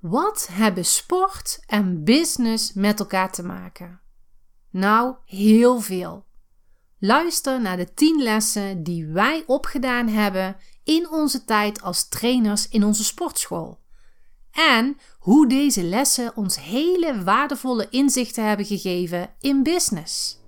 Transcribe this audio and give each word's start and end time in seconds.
Wat 0.00 0.48
hebben 0.52 0.84
sport 0.84 1.60
en 1.66 2.04
business 2.04 2.72
met 2.72 2.98
elkaar 2.98 3.32
te 3.32 3.42
maken? 3.42 4.00
Nou, 4.70 5.14
heel 5.24 5.80
veel. 5.80 6.24
Luister 6.98 7.60
naar 7.60 7.76
de 7.76 7.94
10 7.94 8.22
lessen 8.22 8.82
die 8.82 9.06
wij 9.06 9.42
opgedaan 9.46 10.08
hebben 10.08 10.56
in 10.84 11.10
onze 11.10 11.44
tijd 11.44 11.82
als 11.82 12.08
trainers 12.08 12.68
in 12.68 12.84
onze 12.84 13.04
sportschool. 13.04 13.78
En 14.52 14.96
hoe 15.18 15.48
deze 15.48 15.82
lessen 15.82 16.36
ons 16.36 16.60
hele 16.60 17.22
waardevolle 17.24 17.86
inzichten 17.90 18.46
hebben 18.46 18.66
gegeven 18.66 19.30
in 19.40 19.62
business. 19.62 20.38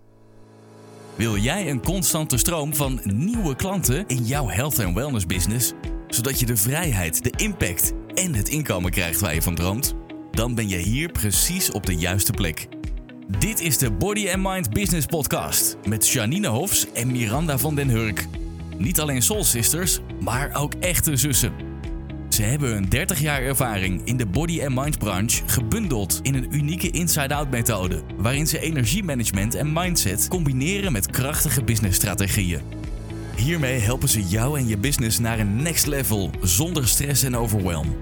Wil 1.14 1.36
jij 1.36 1.70
een 1.70 1.82
constante 1.82 2.36
stroom 2.36 2.74
van 2.74 3.00
nieuwe 3.04 3.56
klanten 3.56 4.06
in 4.06 4.24
jouw 4.24 4.48
health 4.48 4.78
en 4.78 4.94
wellness 4.94 5.26
business, 5.26 5.72
zodat 6.14 6.40
je 6.40 6.46
de 6.46 6.56
vrijheid, 6.56 7.24
de 7.24 7.32
impact 7.36 7.92
en 8.14 8.34
het 8.34 8.48
inkomen 8.48 8.90
krijgt 8.90 9.20
waar 9.20 9.34
je 9.34 9.42
van 9.42 9.54
droomt? 9.54 9.94
Dan 10.30 10.54
ben 10.54 10.68
je 10.68 10.76
hier 10.76 11.12
precies 11.12 11.70
op 11.70 11.86
de 11.86 11.96
juiste 11.96 12.32
plek. 12.32 12.68
Dit 13.38 13.60
is 13.60 13.78
de 13.78 13.90
Body 13.90 14.30
and 14.30 14.42
Mind 14.42 14.70
Business 14.70 15.06
Podcast 15.06 15.76
met 15.88 16.08
Janine 16.08 16.48
Hofs 16.48 16.92
en 16.92 17.12
Miranda 17.12 17.58
van 17.58 17.74
den 17.74 17.88
Hurk. 17.88 18.26
Niet 18.78 19.00
alleen 19.00 19.22
soul 19.22 19.44
sisters, 19.44 19.98
maar 20.20 20.54
ook 20.54 20.74
echte 20.74 21.16
zussen. 21.16 21.52
Ze 22.28 22.42
hebben 22.42 22.72
hun 22.72 22.88
30 22.88 23.20
jaar 23.20 23.42
ervaring 23.42 24.04
in 24.04 24.16
de 24.16 24.26
body 24.26 24.62
and 24.62 24.74
mind 24.74 24.98
branche 24.98 25.42
gebundeld 25.46 26.20
in 26.22 26.34
een 26.34 26.54
unieke 26.54 26.90
inside-out 26.90 27.50
methode, 27.50 28.02
waarin 28.16 28.46
ze 28.46 28.60
energiemanagement 28.60 29.54
en 29.54 29.72
mindset 29.72 30.28
combineren 30.28 30.92
met 30.92 31.10
krachtige 31.10 31.64
businessstrategieën. 31.64 32.60
Hiermee 33.36 33.78
helpen 33.80 34.08
ze 34.08 34.22
jou 34.22 34.58
en 34.58 34.66
je 34.66 34.78
business 34.78 35.18
naar 35.18 35.38
een 35.38 35.62
next 35.62 35.86
level 35.86 36.30
zonder 36.40 36.88
stress 36.88 37.22
en 37.22 37.36
overwhelm. 37.36 37.96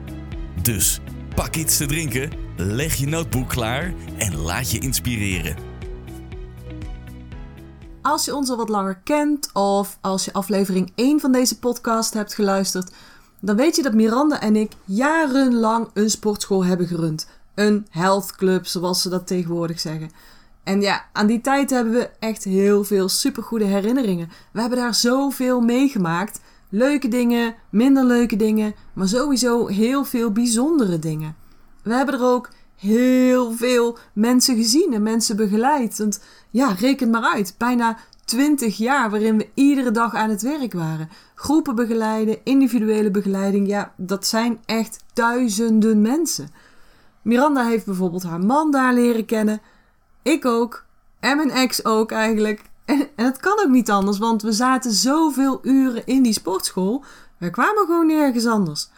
Dus 0.62 1.00
pak 1.34 1.56
iets 1.56 1.76
te 1.76 1.86
drinken, 1.86 2.30
leg 2.56 2.94
je 2.94 3.06
notebook 3.06 3.48
klaar 3.48 3.94
en 4.18 4.36
laat 4.36 4.70
je 4.70 4.78
inspireren. 4.78 5.56
Als 8.02 8.24
je 8.24 8.34
ons 8.34 8.50
al 8.50 8.56
wat 8.56 8.68
langer 8.68 9.00
kent 9.04 9.50
of 9.52 9.98
als 10.00 10.24
je 10.24 10.32
aflevering 10.32 10.92
1 10.94 11.20
van 11.20 11.32
deze 11.32 11.58
podcast 11.58 12.14
hebt 12.14 12.34
geluisterd, 12.34 12.92
dan 13.40 13.56
weet 13.56 13.76
je 13.76 13.82
dat 13.82 13.94
Miranda 13.94 14.40
en 14.40 14.56
ik 14.56 14.72
jarenlang 14.84 15.88
een 15.94 16.10
sportschool 16.10 16.64
hebben 16.64 16.86
gerund. 16.86 17.28
Een 17.54 17.86
health 17.90 18.36
club, 18.36 18.66
zoals 18.66 19.02
ze 19.02 19.08
dat 19.08 19.26
tegenwoordig 19.26 19.80
zeggen. 19.80 20.10
En 20.64 20.80
ja, 20.80 21.04
aan 21.12 21.26
die 21.26 21.40
tijd 21.40 21.70
hebben 21.70 21.92
we 21.92 22.10
echt 22.18 22.44
heel 22.44 22.84
veel 22.84 23.08
supergoede 23.08 23.64
herinneringen. 23.64 24.28
We 24.52 24.60
hebben 24.60 24.78
daar 24.78 24.94
zoveel 24.94 25.60
meegemaakt. 25.60 26.40
Leuke 26.68 27.08
dingen, 27.08 27.54
minder 27.70 28.04
leuke 28.04 28.36
dingen, 28.36 28.74
maar 28.92 29.08
sowieso 29.08 29.66
heel 29.66 30.04
veel 30.04 30.32
bijzondere 30.32 30.98
dingen. 30.98 31.36
We 31.82 31.94
hebben 31.94 32.14
er 32.14 32.24
ook 32.24 32.50
heel 32.76 33.52
veel 33.52 33.98
mensen 34.12 34.56
gezien 34.56 34.92
en 34.92 35.02
mensen 35.02 35.36
begeleid. 35.36 35.98
Want 35.98 36.22
ja, 36.50 36.72
reken 36.72 37.10
maar 37.10 37.32
uit. 37.34 37.54
Bijna 37.58 37.98
20 38.24 38.76
jaar 38.76 39.10
waarin 39.10 39.38
we 39.38 39.48
iedere 39.54 39.90
dag 39.90 40.14
aan 40.14 40.30
het 40.30 40.42
werk 40.42 40.72
waren. 40.72 41.08
Groepen 41.34 41.74
begeleiden, 41.74 42.38
individuele 42.44 43.10
begeleiding, 43.10 43.68
ja, 43.68 43.92
dat 43.96 44.26
zijn 44.26 44.60
echt 44.64 45.04
duizenden 45.12 46.00
mensen. 46.00 46.48
Miranda 47.22 47.66
heeft 47.66 47.84
bijvoorbeeld 47.84 48.22
haar 48.22 48.40
man 48.40 48.70
daar 48.70 48.94
leren 48.94 49.24
kennen. 49.24 49.60
Ik 50.22 50.44
ook. 50.44 50.84
En 51.20 51.36
mijn 51.36 51.50
ex 51.50 51.84
ook 51.84 52.12
eigenlijk. 52.12 52.62
En, 52.84 53.08
het 53.16 53.36
kan 53.36 53.60
ook 53.60 53.68
niet 53.68 53.90
anders, 53.90 54.18
want 54.18 54.42
we 54.42 54.52
zaten 54.52 54.92
zoveel 54.92 55.58
uren 55.62 56.06
in 56.06 56.22
die 56.22 56.32
sportschool. 56.32 57.04
We 57.38 57.50
kwamen 57.50 57.86
gewoon 57.86 58.06
nergens 58.06 58.46
anders. 58.46 58.88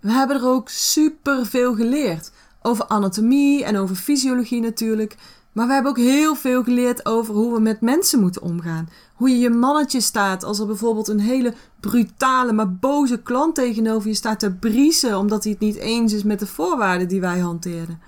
We 0.00 0.10
hebben 0.10 0.36
er 0.36 0.46
ook 0.46 0.68
super 0.68 1.46
veel 1.46 1.74
geleerd. 1.74 2.32
Over 2.62 2.86
anatomie 2.86 3.64
en 3.64 3.76
over 3.76 3.96
fysiologie 3.96 4.60
natuurlijk. 4.60 5.16
Maar 5.52 5.66
we 5.66 5.72
hebben 5.72 5.90
ook 5.90 5.98
heel 5.98 6.34
veel 6.34 6.62
geleerd 6.62 7.06
over 7.06 7.34
hoe 7.34 7.54
we 7.54 7.60
met 7.60 7.80
mensen 7.80 8.20
moeten 8.20 8.42
omgaan. 8.42 8.88
Hoe 9.14 9.30
je 9.30 9.38
je 9.38 9.50
mannetje 9.50 10.00
staat 10.00 10.44
als 10.44 10.58
er 10.58 10.66
bijvoorbeeld 10.66 11.08
een 11.08 11.20
hele 11.20 11.54
brutale, 11.80 12.52
maar 12.52 12.74
boze 12.74 13.22
klant 13.22 13.54
tegenover 13.54 14.08
je 14.08 14.14
staat 14.14 14.38
te 14.38 14.52
briesen 14.52 15.18
omdat 15.18 15.42
hij 15.42 15.52
het 15.52 15.60
niet 15.60 15.76
eens 15.76 16.12
is 16.12 16.22
met 16.22 16.38
de 16.38 16.46
voorwaarden 16.46 17.08
die 17.08 17.20
wij 17.20 17.38
hanteerden. 17.38 18.00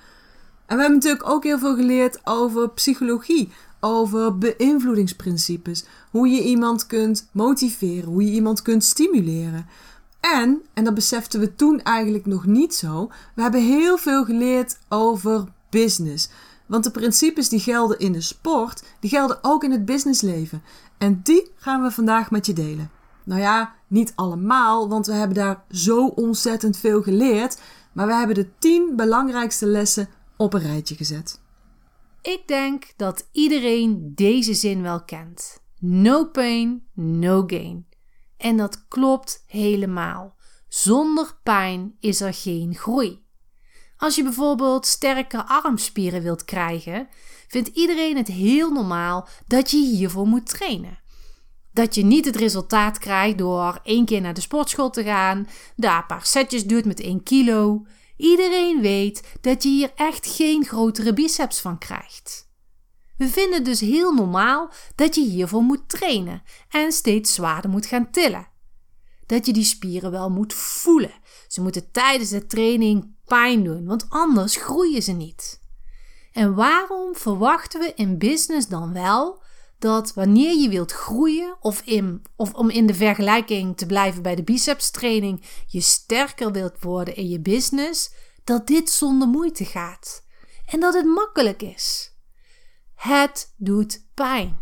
En 0.71 0.77
we 0.77 0.83
hebben 0.83 0.99
natuurlijk 0.99 1.29
ook 1.29 1.45
heel 1.45 1.59
veel 1.59 1.75
geleerd 1.77 2.21
over 2.25 2.71
psychologie, 2.71 3.53
over 3.81 4.39
beïnvloedingsprincipes, 4.39 5.85
hoe 6.11 6.29
je 6.29 6.43
iemand 6.43 6.87
kunt 6.87 7.29
motiveren, 7.33 8.09
hoe 8.09 8.25
je 8.25 8.31
iemand 8.31 8.63
kunt 8.63 8.85
stimuleren. 8.85 9.67
En, 10.21 10.63
en 10.75 10.85
dat 10.85 10.95
beseften 10.95 11.41
we 11.41 11.55
toen 11.55 11.83
eigenlijk 11.83 12.27
nog 12.27 12.47
niet 12.47 12.75
zo, 12.75 13.11
we 13.35 13.43
hebben 13.43 13.63
heel 13.63 13.99
veel 13.99 14.25
geleerd 14.25 14.79
over 14.89 15.45
business. 15.71 16.31
Want 16.67 16.85
de 16.85 16.91
principes 16.91 17.49
die 17.49 17.61
gelden 17.61 17.99
in 17.99 18.13
de 18.13 18.21
sport, 18.21 18.83
die 19.01 19.11
gelden 19.11 19.39
ook 19.43 19.65
in 19.65 19.71
het 19.71 19.85
businessleven. 19.85 20.63
En 20.99 21.21
die 21.23 21.51
gaan 21.57 21.83
we 21.83 21.91
vandaag 21.91 22.31
met 22.31 22.47
je 22.47 22.53
delen. 22.53 22.91
Nou 23.25 23.41
ja, 23.41 23.75
niet 23.87 24.13
allemaal, 24.15 24.89
want 24.89 25.07
we 25.07 25.13
hebben 25.13 25.37
daar 25.37 25.63
zo 25.71 26.07
ontzettend 26.07 26.77
veel 26.77 27.03
geleerd. 27.03 27.59
Maar 27.93 28.07
we 28.07 28.15
hebben 28.15 28.35
de 28.35 28.49
10 28.59 28.93
belangrijkste 28.97 29.67
lessen 29.67 30.09
op 30.41 30.55
een 30.55 30.61
rijtje 30.61 30.95
gezet. 30.95 31.41
Ik 32.23 32.43
denk 32.47 32.85
dat 32.97 33.29
iedereen 33.33 34.13
deze 34.15 34.55
zin 34.55 34.83
wel 34.83 35.05
kent. 35.05 35.63
No 35.79 36.25
pain, 36.25 36.87
no 36.95 37.43
gain. 37.47 37.87
En 38.37 38.57
dat 38.57 38.89
klopt 38.89 39.45
helemaal. 39.47 40.37
Zonder 40.69 41.39
pijn 41.43 41.97
is 41.99 42.21
er 42.21 42.35
geen 42.35 42.75
groei. 42.75 43.25
Als 43.97 44.15
je 44.15 44.23
bijvoorbeeld 44.23 44.87
sterke 44.87 45.47
armspieren 45.47 46.23
wilt 46.23 46.45
krijgen, 46.45 47.09
vindt 47.49 47.69
iedereen 47.69 48.17
het 48.17 48.29
heel 48.29 48.73
normaal 48.73 49.29
dat 49.47 49.71
je 49.71 49.77
hiervoor 49.77 50.27
moet 50.27 50.47
trainen. 50.47 50.99
Dat 51.73 51.95
je 51.95 52.05
niet 52.05 52.25
het 52.25 52.37
resultaat 52.37 52.99
krijgt 52.99 53.39
door 53.39 53.81
één 53.83 54.05
keer 54.05 54.21
naar 54.21 54.35
de 54.35 54.41
sportschool 54.41 54.91
te 54.91 55.03
gaan, 55.03 55.49
daar 55.77 55.99
een 55.99 56.07
paar 56.07 56.27
setjes 56.27 56.65
doet 56.65 56.85
met 56.85 57.01
1 57.01 57.23
kilo. 57.23 57.85
Iedereen 58.21 58.81
weet 58.81 59.23
dat 59.41 59.63
je 59.63 59.69
hier 59.69 59.93
echt 59.95 60.27
geen 60.27 60.65
grotere 60.65 61.13
biceps 61.13 61.61
van 61.61 61.79
krijgt. 61.79 62.49
We 63.17 63.29
vinden 63.29 63.65
dus 63.65 63.81
heel 63.81 64.13
normaal 64.13 64.71
dat 64.95 65.15
je 65.15 65.21
hiervoor 65.21 65.63
moet 65.63 65.89
trainen 65.89 66.43
en 66.71 66.93
steeds 66.93 67.35
zwaarder 67.35 67.71
moet 67.71 67.87
gaan 67.87 68.11
tillen. 68.11 68.49
Dat 69.27 69.47
je 69.47 69.53
die 69.53 69.65
spieren 69.65 70.11
wel 70.11 70.31
moet 70.31 70.55
voelen. 70.55 71.13
Ze 71.49 71.61
moeten 71.61 71.91
tijdens 71.91 72.31
de 72.31 72.47
training 72.47 73.15
pijn 73.25 73.65
doen, 73.65 73.87
want 73.87 74.07
anders 74.09 74.57
groeien 74.57 75.03
ze 75.03 75.13
niet. 75.13 75.61
En 76.33 76.55
waarom 76.55 77.15
verwachten 77.15 77.81
we 77.81 77.93
in 77.95 78.19
business 78.19 78.69
dan 78.69 78.93
wel 78.93 79.40
dat 79.81 80.15
wanneer 80.15 80.61
je 80.61 80.69
wilt 80.69 80.93
groeien 80.93 81.57
of, 81.61 81.83
in, 81.85 82.23
of 82.37 82.55
om 82.55 82.71
in 82.71 82.87
de 82.87 82.95
vergelijking 82.95 83.77
te 83.77 83.87
blijven 83.87 84.23
bij 84.23 84.35
de 84.35 84.43
biceps 84.43 84.91
training 84.91 85.45
je 85.67 85.81
sterker 85.81 86.53
wilt 86.53 86.83
worden 86.83 87.17
in 87.17 87.29
je 87.29 87.41
business, 87.41 88.13
dat 88.45 88.67
dit 88.67 88.91
zonder 88.91 89.29
moeite 89.29 89.65
gaat 89.65 90.25
en 90.67 90.81
dat 90.81 90.95
het 90.95 91.05
makkelijk 91.05 91.63
is? 91.63 92.15
Het 92.95 93.55
doet 93.57 94.07
pijn. 94.15 94.61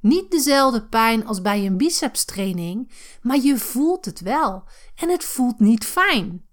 Niet 0.00 0.30
dezelfde 0.30 0.88
pijn 0.88 1.26
als 1.26 1.40
bij 1.40 1.66
een 1.66 1.76
biceps 1.76 2.24
training, 2.24 2.92
maar 3.22 3.38
je 3.38 3.58
voelt 3.58 4.04
het 4.04 4.20
wel 4.20 4.64
en 4.94 5.08
het 5.08 5.24
voelt 5.24 5.60
niet 5.60 5.84
fijn. 5.84 6.46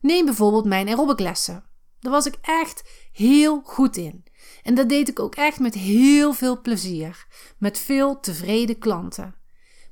Neem 0.00 0.24
bijvoorbeeld 0.24 0.64
mijn 0.64 0.88
aerobiclessen. 0.88 1.64
Daar 2.00 2.12
was 2.12 2.26
ik 2.26 2.38
echt 2.40 3.08
heel 3.12 3.60
goed 3.64 3.96
in. 3.96 4.23
En 4.64 4.74
dat 4.74 4.88
deed 4.88 5.08
ik 5.08 5.20
ook 5.20 5.34
echt 5.34 5.60
met 5.60 5.74
heel 5.74 6.32
veel 6.32 6.60
plezier, 6.60 7.26
met 7.58 7.78
veel 7.78 8.20
tevreden 8.20 8.78
klanten. 8.78 9.34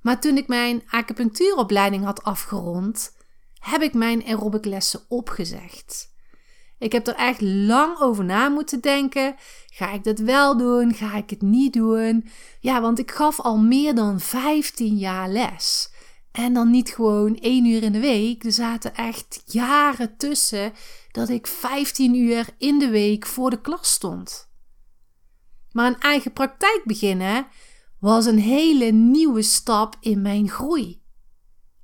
Maar 0.01 0.21
toen 0.21 0.37
ik 0.37 0.49
mijn 0.49 0.83
acupunctuuropleiding 0.91 2.05
had 2.05 2.23
afgerond, 2.23 3.17
heb 3.59 3.83
ik 3.83 3.95
mijn 3.95 4.25
aerobiclessen 4.25 5.01
opgezegd. 5.09 6.11
Ik 6.79 6.93
heb 6.93 7.07
er 7.07 7.15
echt 7.15 7.41
lang 7.41 8.01
over 8.01 8.25
na 8.25 8.49
moeten 8.49 8.81
denken. 8.81 9.35
Ga 9.67 9.93
ik 9.93 10.05
dat 10.05 10.19
wel 10.19 10.57
doen? 10.57 10.95
Ga 10.95 11.17
ik 11.17 11.31
het 11.31 11.43
niet 11.43 11.73
doen? 11.73 12.29
Ja, 12.61 12.81
want 12.81 12.99
ik 12.99 13.11
gaf 13.11 13.41
al 13.41 13.59
meer 13.59 13.95
dan 13.95 14.21
15 14.21 14.97
jaar 14.97 15.29
les. 15.29 15.91
En 16.33 16.53
dan 16.55 16.71
niet 16.71 16.91
gewoon 16.91 17.37
één 17.37 17.65
uur 17.67 17.83
in 17.83 17.93
de 17.93 18.01
week. 18.01 18.45
Er 18.45 18.53
zaten 18.53 18.95
echt 18.95 19.43
jaren 19.47 20.17
tussen 20.17 20.73
dat 21.11 21.29
ik 21.29 21.47
15 21.47 22.15
uur 22.15 22.47
in 22.59 22.79
de 22.79 22.89
week 22.89 23.27
voor 23.27 23.51
de 23.51 23.61
klas 23.61 23.93
stond. 23.93 24.51
Maar 25.73 25.87
een 25.87 26.01
eigen 26.01 26.33
praktijk 26.33 26.83
beginnen 26.85 27.47
was 27.99 28.27
een 28.27 28.39
hele 28.39 28.85
nieuwe 28.85 29.43
stap 29.43 29.97
in 30.01 30.23
mijn 30.23 30.49
groei. 30.49 31.03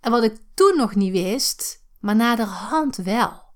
En 0.00 0.10
wat 0.10 0.22
ik 0.22 0.36
toen 0.54 0.76
nog 0.76 0.94
niet 0.94 1.12
wist, 1.12 1.84
maar 2.00 2.16
naderhand 2.16 2.96
wel. 2.96 3.46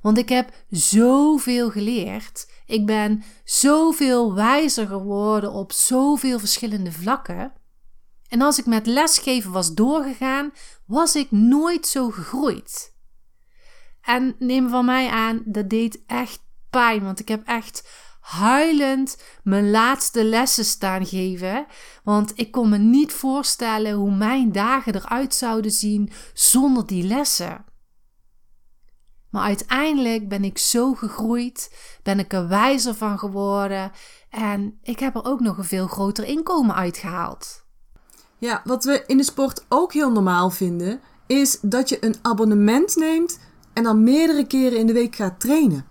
Want 0.00 0.18
ik 0.18 0.28
heb 0.28 0.52
zoveel 0.70 1.70
geleerd. 1.70 2.50
Ik 2.66 2.86
ben 2.86 3.22
zoveel 3.44 4.34
wijzer 4.34 4.86
geworden 4.86 5.52
op 5.52 5.72
zoveel 5.72 6.38
verschillende 6.38 6.92
vlakken. 6.92 7.52
En 8.28 8.40
als 8.40 8.58
ik 8.58 8.66
met 8.66 8.86
lesgeven 8.86 9.52
was 9.52 9.74
doorgegaan, 9.74 10.52
was 10.86 11.16
ik 11.16 11.30
nooit 11.30 11.86
zo 11.86 12.10
gegroeid. 12.10 12.96
En 14.00 14.36
neem 14.38 14.68
van 14.68 14.84
mij 14.84 15.08
aan, 15.08 15.42
dat 15.44 15.70
deed 15.70 16.02
echt 16.06 16.44
pijn. 16.70 17.04
Want 17.04 17.20
ik 17.20 17.28
heb 17.28 17.46
echt 17.46 17.88
huilend 18.22 19.22
mijn 19.42 19.70
laatste 19.70 20.24
lessen 20.24 20.64
staan 20.64 21.06
geven. 21.06 21.66
Want 22.04 22.32
ik 22.34 22.50
kon 22.50 22.68
me 22.68 22.78
niet 22.78 23.12
voorstellen 23.12 23.92
hoe 23.92 24.14
mijn 24.14 24.52
dagen 24.52 24.94
eruit 24.94 25.34
zouden 25.34 25.70
zien 25.70 26.10
zonder 26.32 26.86
die 26.86 27.04
lessen. 27.04 27.64
Maar 29.30 29.42
uiteindelijk 29.42 30.28
ben 30.28 30.44
ik 30.44 30.58
zo 30.58 30.94
gegroeid, 30.94 31.76
ben 32.02 32.18
ik 32.18 32.32
er 32.32 32.48
wijzer 32.48 32.94
van 32.94 33.18
geworden 33.18 33.92
en 34.30 34.78
ik 34.82 34.98
heb 34.98 35.14
er 35.14 35.24
ook 35.24 35.40
nog 35.40 35.58
een 35.58 35.64
veel 35.64 35.86
groter 35.86 36.24
inkomen 36.24 36.74
uitgehaald. 36.74 37.64
Ja, 38.38 38.60
wat 38.64 38.84
we 38.84 39.04
in 39.06 39.16
de 39.16 39.22
sport 39.22 39.64
ook 39.68 39.92
heel 39.92 40.10
normaal 40.12 40.50
vinden, 40.50 41.00
is 41.26 41.58
dat 41.60 41.88
je 41.88 42.04
een 42.04 42.16
abonnement 42.22 42.96
neemt 42.96 43.38
en 43.72 43.82
dan 43.82 44.02
meerdere 44.02 44.46
keren 44.46 44.78
in 44.78 44.86
de 44.86 44.92
week 44.92 45.16
gaat 45.16 45.40
trainen. 45.40 45.86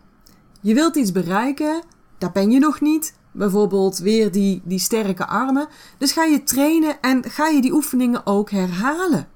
Je 0.62 0.74
wilt 0.74 0.95
iets 0.95 1.12
bereiken, 1.12 1.83
daar 2.21 2.31
ben 2.31 2.51
je 2.51 2.59
nog 2.59 2.81
niet. 2.81 3.13
Bijvoorbeeld 3.31 3.97
weer 3.97 4.31
die, 4.31 4.62
die 4.63 4.79
sterke 4.79 5.27
armen. 5.27 5.68
Dus 5.97 6.12
ga 6.12 6.23
je 6.23 6.44
trainen 6.44 7.01
en 7.01 7.23
ga 7.29 7.47
je 7.47 7.62
die 7.62 7.73
oefeningen 7.73 8.25
ook 8.25 8.50
herhalen. 8.50 9.27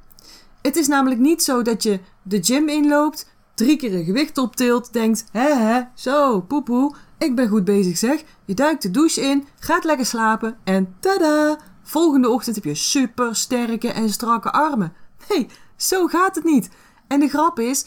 Het 0.61 0.75
is 0.75 0.87
namelijk 0.87 1.21
niet 1.21 1.43
zo 1.43 1.61
dat 1.61 1.83
je 1.83 1.99
de 2.21 2.43
gym 2.43 2.69
inloopt, 2.69 3.29
drie 3.53 3.77
keer 3.77 3.93
een 3.93 4.05
gewicht 4.05 4.37
optilt, 4.37 4.93
denkt: 4.93 5.25
hè 5.31 5.53
hè, 5.53 5.81
zo, 5.93 6.41
poepoe, 6.41 6.95
ik 7.17 7.35
ben 7.35 7.47
goed 7.47 7.63
bezig 7.63 7.97
zeg. 7.97 8.23
Je 8.45 8.53
duikt 8.53 8.81
de 8.81 8.91
douche 8.91 9.21
in, 9.21 9.47
gaat 9.59 9.83
lekker 9.83 10.05
slapen 10.05 10.57
en 10.63 10.95
tada! 10.99 11.57
Volgende 11.83 12.29
ochtend 12.29 12.55
heb 12.55 12.63
je 12.63 12.75
super 12.75 13.35
sterke 13.35 13.91
en 13.91 14.09
strakke 14.09 14.51
armen. 14.51 14.93
Nee, 15.29 15.47
zo 15.75 16.07
gaat 16.07 16.35
het 16.35 16.43
niet. 16.43 16.69
En 17.07 17.19
de 17.19 17.27
grap 17.27 17.59
is, 17.59 17.85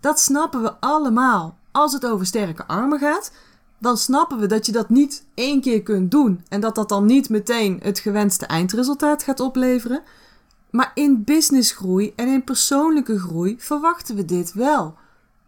dat 0.00 0.20
snappen 0.20 0.62
we 0.62 0.80
allemaal. 0.80 1.58
Als 1.72 1.92
het 1.92 2.06
over 2.06 2.26
sterke 2.26 2.66
armen 2.66 2.98
gaat, 2.98 3.32
dan 3.78 3.96
snappen 3.96 4.38
we 4.38 4.46
dat 4.46 4.66
je 4.66 4.72
dat 4.72 4.88
niet 4.88 5.24
één 5.34 5.60
keer 5.60 5.82
kunt 5.82 6.10
doen 6.10 6.44
en 6.48 6.60
dat 6.60 6.74
dat 6.74 6.88
dan 6.88 7.06
niet 7.06 7.28
meteen 7.28 7.78
het 7.82 7.98
gewenste 7.98 8.46
eindresultaat 8.46 9.22
gaat 9.22 9.40
opleveren. 9.40 10.02
Maar 10.70 10.90
in 10.94 11.24
businessgroei 11.24 12.12
en 12.16 12.28
in 12.28 12.44
persoonlijke 12.44 13.18
groei 13.18 13.56
verwachten 13.58 14.16
we 14.16 14.24
dit 14.24 14.52
wel. 14.52 14.94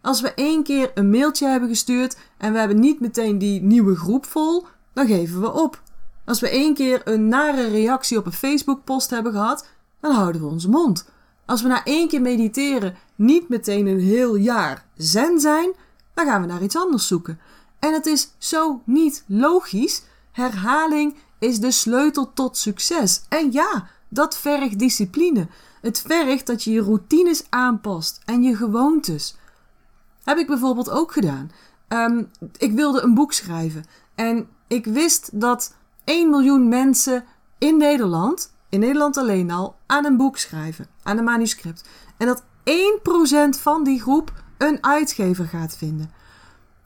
Als 0.01 0.21
we 0.21 0.33
één 0.33 0.63
keer 0.63 0.91
een 0.93 1.09
mailtje 1.09 1.47
hebben 1.47 1.69
gestuurd 1.69 2.17
en 2.37 2.53
we 2.53 2.59
hebben 2.59 2.79
niet 2.79 2.99
meteen 2.99 3.37
die 3.37 3.61
nieuwe 3.61 3.95
groep 3.95 4.25
vol, 4.25 4.65
dan 4.93 5.07
geven 5.07 5.41
we 5.41 5.51
op. 5.51 5.81
Als 6.25 6.39
we 6.39 6.49
één 6.49 6.73
keer 6.73 7.01
een 7.03 7.27
nare 7.27 7.67
reactie 7.67 8.17
op 8.17 8.25
een 8.25 8.31
Facebook-post 8.31 9.09
hebben 9.09 9.31
gehad, 9.31 9.67
dan 9.99 10.11
houden 10.13 10.41
we 10.41 10.47
onze 10.47 10.69
mond. 10.69 11.09
Als 11.45 11.61
we 11.61 11.67
na 11.67 11.83
één 11.83 12.07
keer 12.07 12.21
mediteren 12.21 12.95
niet 13.15 13.49
meteen 13.49 13.87
een 13.87 13.99
heel 13.99 14.35
jaar 14.35 14.85
zen 14.95 15.39
zijn, 15.39 15.71
dan 16.13 16.25
gaan 16.25 16.41
we 16.41 16.47
naar 16.47 16.63
iets 16.63 16.77
anders 16.77 17.07
zoeken. 17.07 17.39
En 17.81 17.93
het 17.93 18.05
is 18.05 18.31
zo 18.37 18.81
niet 18.85 19.23
logisch. 19.27 20.03
Herhaling 20.31 21.15
is 21.39 21.59
de 21.59 21.71
sleutel 21.71 22.33
tot 22.33 22.57
succes. 22.57 23.21
En 23.29 23.51
ja, 23.51 23.87
dat 24.09 24.37
vergt 24.37 24.79
discipline. 24.79 25.47
Het 25.81 26.01
vergt 26.07 26.47
dat 26.47 26.63
je 26.63 26.71
je 26.71 26.81
routines 26.81 27.43
aanpast 27.49 28.21
en 28.25 28.43
je 28.43 28.55
gewoontes. 28.55 29.35
Heb 30.23 30.37
ik 30.37 30.47
bijvoorbeeld 30.47 30.89
ook 30.89 31.11
gedaan. 31.11 31.51
Um, 31.87 32.31
ik 32.57 32.71
wilde 32.71 33.01
een 33.01 33.13
boek 33.13 33.33
schrijven. 33.33 33.85
En 34.15 34.47
ik 34.67 34.85
wist 34.85 35.29
dat 35.39 35.75
1 36.03 36.29
miljoen 36.29 36.67
mensen 36.67 37.25
in 37.57 37.77
Nederland, 37.77 38.53
in 38.69 38.79
Nederland 38.79 39.17
alleen 39.17 39.51
al, 39.51 39.75
aan 39.85 40.05
een 40.05 40.17
boek 40.17 40.37
schrijven. 40.37 40.87
Aan 41.03 41.17
een 41.17 41.23
manuscript. 41.23 41.83
En 42.17 42.27
dat 42.27 42.43
1% 43.57 43.59
van 43.61 43.83
die 43.83 44.01
groep 44.01 44.43
een 44.57 44.83
uitgever 44.83 45.45
gaat 45.45 45.77
vinden. 45.77 46.11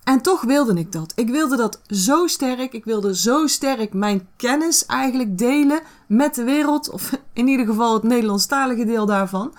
En 0.06 0.22
toch 0.22 0.42
wilde 0.42 0.74
ik 0.74 0.92
dat. 0.92 1.12
Ik 1.16 1.30
wilde 1.30 1.56
dat 1.56 1.81
zo 1.88 2.28
sterk. 2.28 2.74
Ik 2.74 2.86
wilde 2.86 3.16
zo 3.16 3.48
sterk 3.48 3.94
mijn 3.94 4.28
kennis 4.36 4.86
eigenlijk 4.86 5.38
delen 5.38 5.81
met 6.07 6.36
de 6.36 6.44
wereld. 6.44 6.90
Of 6.90 7.12
in 7.34 7.48
ieder 7.48 7.66
geval 7.66 7.94
het 7.94 8.04
Nederlandstalige 8.04 8.86
deel 8.86 9.06
daarvan. 9.06 9.54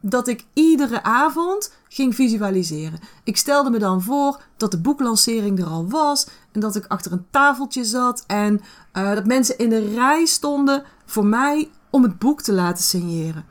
Dat 0.00 0.28
ik 0.28 0.44
iedere 0.52 1.02
avond 1.02 1.72
ging 1.88 2.14
visualiseren. 2.14 3.00
Ik 3.24 3.36
stelde 3.36 3.70
me 3.70 3.78
dan 3.78 4.02
voor 4.02 4.42
dat 4.56 4.70
de 4.70 4.80
boeklancering 4.80 5.58
er 5.58 5.66
al 5.66 5.88
was. 5.88 6.26
En 6.52 6.60
dat 6.60 6.76
ik 6.76 6.86
achter 6.86 7.12
een 7.12 7.26
tafeltje 7.30 7.84
zat. 7.84 8.24
En 8.26 8.60
uh, 8.92 9.14
dat 9.14 9.26
mensen 9.26 9.58
in 9.58 9.68
de 9.68 9.94
rij 9.94 10.24
stonden 10.24 10.84
voor 11.04 11.26
mij 11.26 11.70
om 11.90 12.02
het 12.02 12.18
boek 12.18 12.42
te 12.42 12.52
laten 12.52 12.84
signeren. 12.84 13.44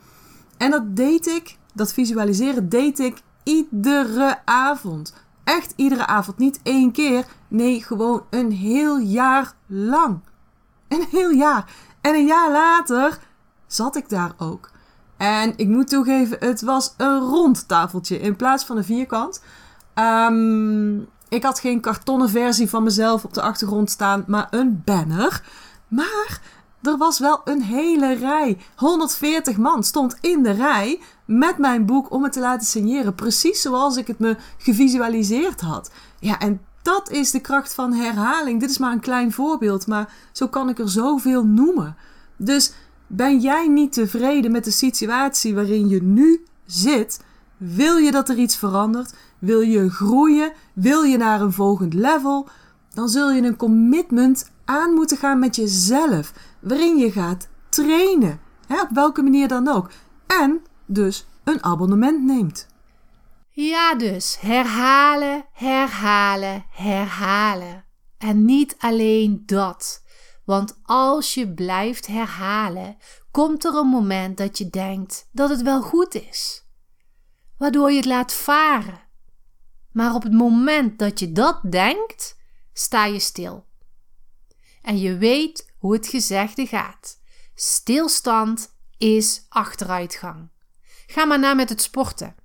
En 0.57 0.71
dat 0.71 0.95
deed 0.95 1.27
ik, 1.27 1.57
dat 1.73 1.93
visualiseren 1.93 2.69
deed 2.69 2.99
ik 2.99 3.21
iedere 3.43 4.45
avond. 4.45 5.13
Echt 5.49 5.73
iedere 5.75 6.05
avond, 6.05 6.37
niet 6.37 6.59
één 6.63 6.91
keer. 6.91 7.25
Nee, 7.47 7.83
gewoon 7.83 8.23
een 8.29 8.51
heel 8.51 8.97
jaar 8.97 9.53
lang. 9.65 10.19
Een 10.87 11.05
heel 11.11 11.29
jaar. 11.29 11.65
En 12.01 12.15
een 12.15 12.25
jaar 12.25 12.51
later 12.51 13.19
zat 13.67 13.95
ik 13.95 14.09
daar 14.09 14.31
ook. 14.37 14.71
En 15.17 15.53
ik 15.55 15.67
moet 15.67 15.89
toegeven, 15.89 16.37
het 16.39 16.61
was 16.61 16.93
een 16.97 17.19
rond 17.19 17.67
tafeltje 17.67 18.19
in 18.19 18.35
plaats 18.35 18.63
van 18.63 18.77
een 18.77 18.83
vierkant. 18.83 19.43
Um, 19.95 21.07
ik 21.29 21.43
had 21.43 21.59
geen 21.59 21.81
kartonnen 21.81 22.29
versie 22.29 22.69
van 22.69 22.83
mezelf 22.83 23.23
op 23.23 23.33
de 23.33 23.41
achtergrond 23.41 23.89
staan, 23.89 24.23
maar 24.27 24.47
een 24.49 24.81
banner. 24.85 25.43
Maar 25.87 26.41
er 26.81 26.97
was 26.97 27.19
wel 27.19 27.41
een 27.43 27.61
hele 27.61 28.15
rij. 28.15 28.57
140 28.75 29.57
man 29.57 29.83
stond 29.83 30.17
in 30.21 30.43
de 30.43 30.51
rij 30.51 31.01
met 31.29 31.57
mijn 31.57 31.85
boek 31.85 32.11
om 32.11 32.23
het 32.23 32.31
te 32.31 32.39
laten 32.39 32.67
signeren. 32.67 33.15
Precies 33.15 33.61
zoals 33.61 33.97
ik 33.97 34.07
het 34.07 34.19
me 34.19 34.35
gevisualiseerd 34.57 35.61
had. 35.61 35.91
Ja, 36.19 36.39
en 36.39 36.61
dat 36.81 37.09
is 37.11 37.31
de 37.31 37.39
kracht 37.39 37.73
van 37.73 37.93
herhaling. 37.93 38.59
Dit 38.59 38.69
is 38.69 38.77
maar 38.77 38.91
een 38.91 38.99
klein 38.99 39.31
voorbeeld, 39.31 39.87
maar 39.87 40.13
zo 40.31 40.47
kan 40.47 40.69
ik 40.69 40.79
er 40.79 40.89
zoveel 40.89 41.45
noemen. 41.45 41.95
Dus 42.37 42.73
ben 43.07 43.39
jij 43.39 43.67
niet 43.67 43.93
tevreden 43.93 44.51
met 44.51 44.63
de 44.63 44.71
situatie 44.71 45.55
waarin 45.55 45.89
je 45.89 46.03
nu 46.03 46.43
zit? 46.65 47.23
Wil 47.57 47.97
je 47.97 48.11
dat 48.11 48.29
er 48.29 48.37
iets 48.37 48.55
verandert? 48.55 49.13
Wil 49.39 49.61
je 49.61 49.89
groeien? 49.89 50.51
Wil 50.73 51.03
je 51.03 51.17
naar 51.17 51.41
een 51.41 51.53
volgend 51.53 51.93
level? 51.93 52.47
Dan 52.93 53.09
zul 53.09 53.31
je 53.31 53.41
een 53.41 53.57
commitment 53.57 54.51
aan 54.65 54.93
moeten 54.93 55.17
gaan 55.17 55.39
met 55.39 55.55
jezelf, 55.55 56.33
waarin 56.59 56.97
je 56.97 57.11
gaat 57.11 57.47
trainen. 57.69 58.39
Op 58.67 58.89
welke 58.93 59.21
manier 59.21 59.47
dan 59.47 59.67
ook. 59.67 59.89
En 60.27 60.61
dus 60.89 61.25
een 61.43 61.63
abonnement 61.63 62.23
neemt. 62.23 62.67
Ja, 63.49 63.95
dus 63.95 64.39
herhalen, 64.39 65.45
herhalen, 65.51 66.65
herhalen. 66.69 67.85
En 68.17 68.45
niet 68.45 68.75
alleen 68.77 69.43
dat. 69.45 70.03
Want 70.45 70.79
als 70.83 71.33
je 71.33 71.53
blijft 71.53 72.07
herhalen, 72.07 72.97
komt 73.31 73.65
er 73.65 73.75
een 73.75 73.87
moment 73.87 74.37
dat 74.37 74.57
je 74.57 74.69
denkt 74.69 75.29
dat 75.31 75.49
het 75.49 75.61
wel 75.61 75.81
goed 75.81 76.15
is. 76.15 76.67
Waardoor 77.57 77.91
je 77.91 77.97
het 77.97 78.05
laat 78.05 78.33
varen. 78.33 79.01
Maar 79.91 80.13
op 80.13 80.23
het 80.23 80.33
moment 80.33 80.99
dat 80.99 81.19
je 81.19 81.31
dat 81.31 81.59
denkt, 81.71 82.37
sta 82.73 83.05
je 83.05 83.19
stil. 83.19 83.65
En 84.81 84.99
je 84.99 85.17
weet 85.17 85.73
hoe 85.77 85.93
het 85.93 86.07
gezegde 86.07 86.65
gaat. 86.65 87.19
Stilstand 87.55 88.75
is 88.97 89.45
achteruitgang. 89.49 90.49
Ga 91.11 91.25
maar 91.25 91.39
na 91.39 91.53
met 91.53 91.69
het 91.69 91.81
sporten. 91.81 92.35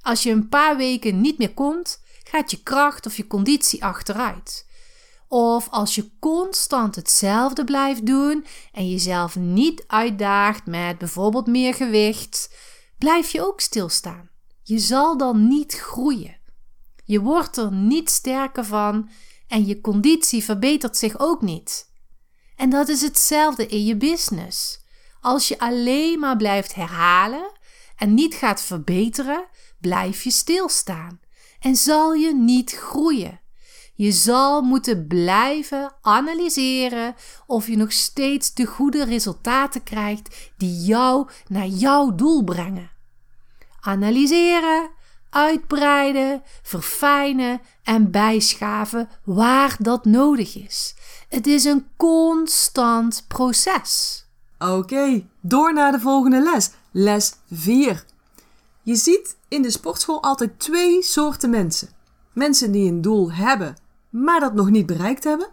Als 0.00 0.22
je 0.22 0.30
een 0.30 0.48
paar 0.48 0.76
weken 0.76 1.20
niet 1.20 1.38
meer 1.38 1.54
komt, 1.54 2.02
gaat 2.24 2.50
je 2.50 2.62
kracht 2.62 3.06
of 3.06 3.16
je 3.16 3.26
conditie 3.26 3.84
achteruit. 3.84 4.66
Of 5.28 5.68
als 5.70 5.94
je 5.94 6.10
constant 6.20 6.94
hetzelfde 6.94 7.64
blijft 7.64 8.06
doen 8.06 8.46
en 8.72 8.90
jezelf 8.90 9.36
niet 9.36 9.84
uitdaagt 9.86 10.66
met 10.66 10.98
bijvoorbeeld 10.98 11.46
meer 11.46 11.74
gewicht, 11.74 12.56
blijf 12.98 13.30
je 13.30 13.46
ook 13.46 13.60
stilstaan. 13.60 14.30
Je 14.62 14.78
zal 14.78 15.16
dan 15.16 15.48
niet 15.48 15.74
groeien. 15.74 16.40
Je 17.04 17.20
wordt 17.20 17.56
er 17.56 17.72
niet 17.72 18.10
sterker 18.10 18.64
van 18.64 19.10
en 19.48 19.66
je 19.66 19.80
conditie 19.80 20.44
verbetert 20.44 20.96
zich 20.96 21.18
ook 21.18 21.42
niet. 21.42 21.90
En 22.56 22.70
dat 22.70 22.88
is 22.88 23.00
hetzelfde 23.00 23.66
in 23.66 23.84
je 23.84 23.96
business. 23.96 24.80
Als 25.20 25.48
je 25.48 25.58
alleen 25.58 26.18
maar 26.18 26.36
blijft 26.36 26.74
herhalen 26.74 27.60
en 28.02 28.14
niet 28.14 28.34
gaat 28.34 28.60
verbeteren, 28.60 29.44
blijf 29.80 30.22
je 30.22 30.30
stilstaan 30.30 31.20
en 31.60 31.76
zal 31.76 32.12
je 32.12 32.34
niet 32.34 32.72
groeien. 32.72 33.40
Je 33.94 34.12
zal 34.12 34.62
moeten 34.62 35.06
blijven 35.06 35.92
analyseren 36.00 37.14
of 37.46 37.66
je 37.66 37.76
nog 37.76 37.92
steeds 37.92 38.54
de 38.54 38.66
goede 38.66 39.04
resultaten 39.04 39.82
krijgt 39.82 40.52
die 40.56 40.84
jou 40.84 41.28
naar 41.46 41.66
jouw 41.66 42.14
doel 42.14 42.44
brengen. 42.44 42.90
Analyseren, 43.80 44.90
uitbreiden, 45.30 46.42
verfijnen 46.62 47.60
en 47.82 48.10
bijschaven 48.10 49.08
waar 49.24 49.76
dat 49.78 50.04
nodig 50.04 50.56
is. 50.56 50.94
Het 51.28 51.46
is 51.46 51.64
een 51.64 51.86
constant 51.96 53.24
proces. 53.28 54.20
Oké, 54.58 55.26
door 55.40 55.72
naar 55.72 55.92
de 55.92 56.00
volgende 56.00 56.42
les. 56.42 56.70
Les 56.94 57.32
4. 57.50 58.04
Je 58.82 58.96
ziet 58.96 59.36
in 59.48 59.62
de 59.62 59.70
sportschool 59.70 60.22
altijd 60.22 60.58
twee 60.58 61.02
soorten 61.02 61.50
mensen. 61.50 61.88
Mensen 62.32 62.72
die 62.72 62.90
een 62.90 63.00
doel 63.00 63.32
hebben, 63.32 63.76
maar 64.10 64.40
dat 64.40 64.54
nog 64.54 64.70
niet 64.70 64.86
bereikt 64.86 65.24
hebben. 65.24 65.48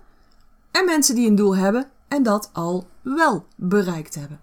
En 0.72 0.86
mensen 0.86 1.16
die 1.16 1.28
een 1.28 1.36
doel 1.36 1.56
hebben 1.56 1.90
en 2.08 2.24
dat 2.24 2.50
al 2.54 2.88
wel 3.02 3.46
bereikt 3.56 4.16
hebben. 4.16 4.40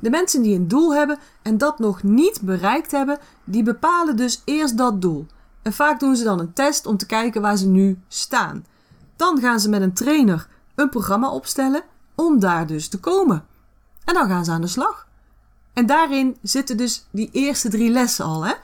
De 0.00 0.10
mensen 0.10 0.42
die 0.42 0.54
een 0.56 0.68
doel 0.68 0.94
hebben 0.94 1.18
en 1.42 1.58
dat 1.58 1.78
nog 1.78 2.02
niet 2.02 2.40
bereikt 2.42 2.90
hebben, 2.90 3.18
die 3.44 3.62
bepalen 3.62 4.16
dus 4.16 4.42
eerst 4.44 4.76
dat 4.78 5.02
doel. 5.02 5.26
En 5.62 5.72
vaak 5.72 6.00
doen 6.00 6.16
ze 6.16 6.24
dan 6.24 6.38
een 6.38 6.52
test 6.52 6.86
om 6.86 6.96
te 6.96 7.06
kijken 7.06 7.42
waar 7.42 7.56
ze 7.56 7.68
nu 7.68 7.98
staan. 8.08 8.66
Dan 9.16 9.40
gaan 9.40 9.60
ze 9.60 9.68
met 9.68 9.82
een 9.82 9.94
trainer 9.94 10.48
een 10.74 10.88
programma 10.88 11.30
opstellen 11.30 11.82
om 12.14 12.40
daar 12.40 12.66
dus 12.66 12.88
te 12.88 13.00
komen. 13.00 13.46
En 14.04 14.14
dan 14.14 14.28
gaan 14.28 14.44
ze 14.44 14.50
aan 14.50 14.60
de 14.60 14.66
slag. 14.66 15.07
En 15.78 15.86
daarin 15.86 16.36
zitten 16.42 16.76
dus 16.76 17.06
die 17.10 17.28
eerste 17.32 17.68
drie 17.68 17.90
lessen 17.90 18.24
al. 18.24 18.46
Hè? 18.46 18.54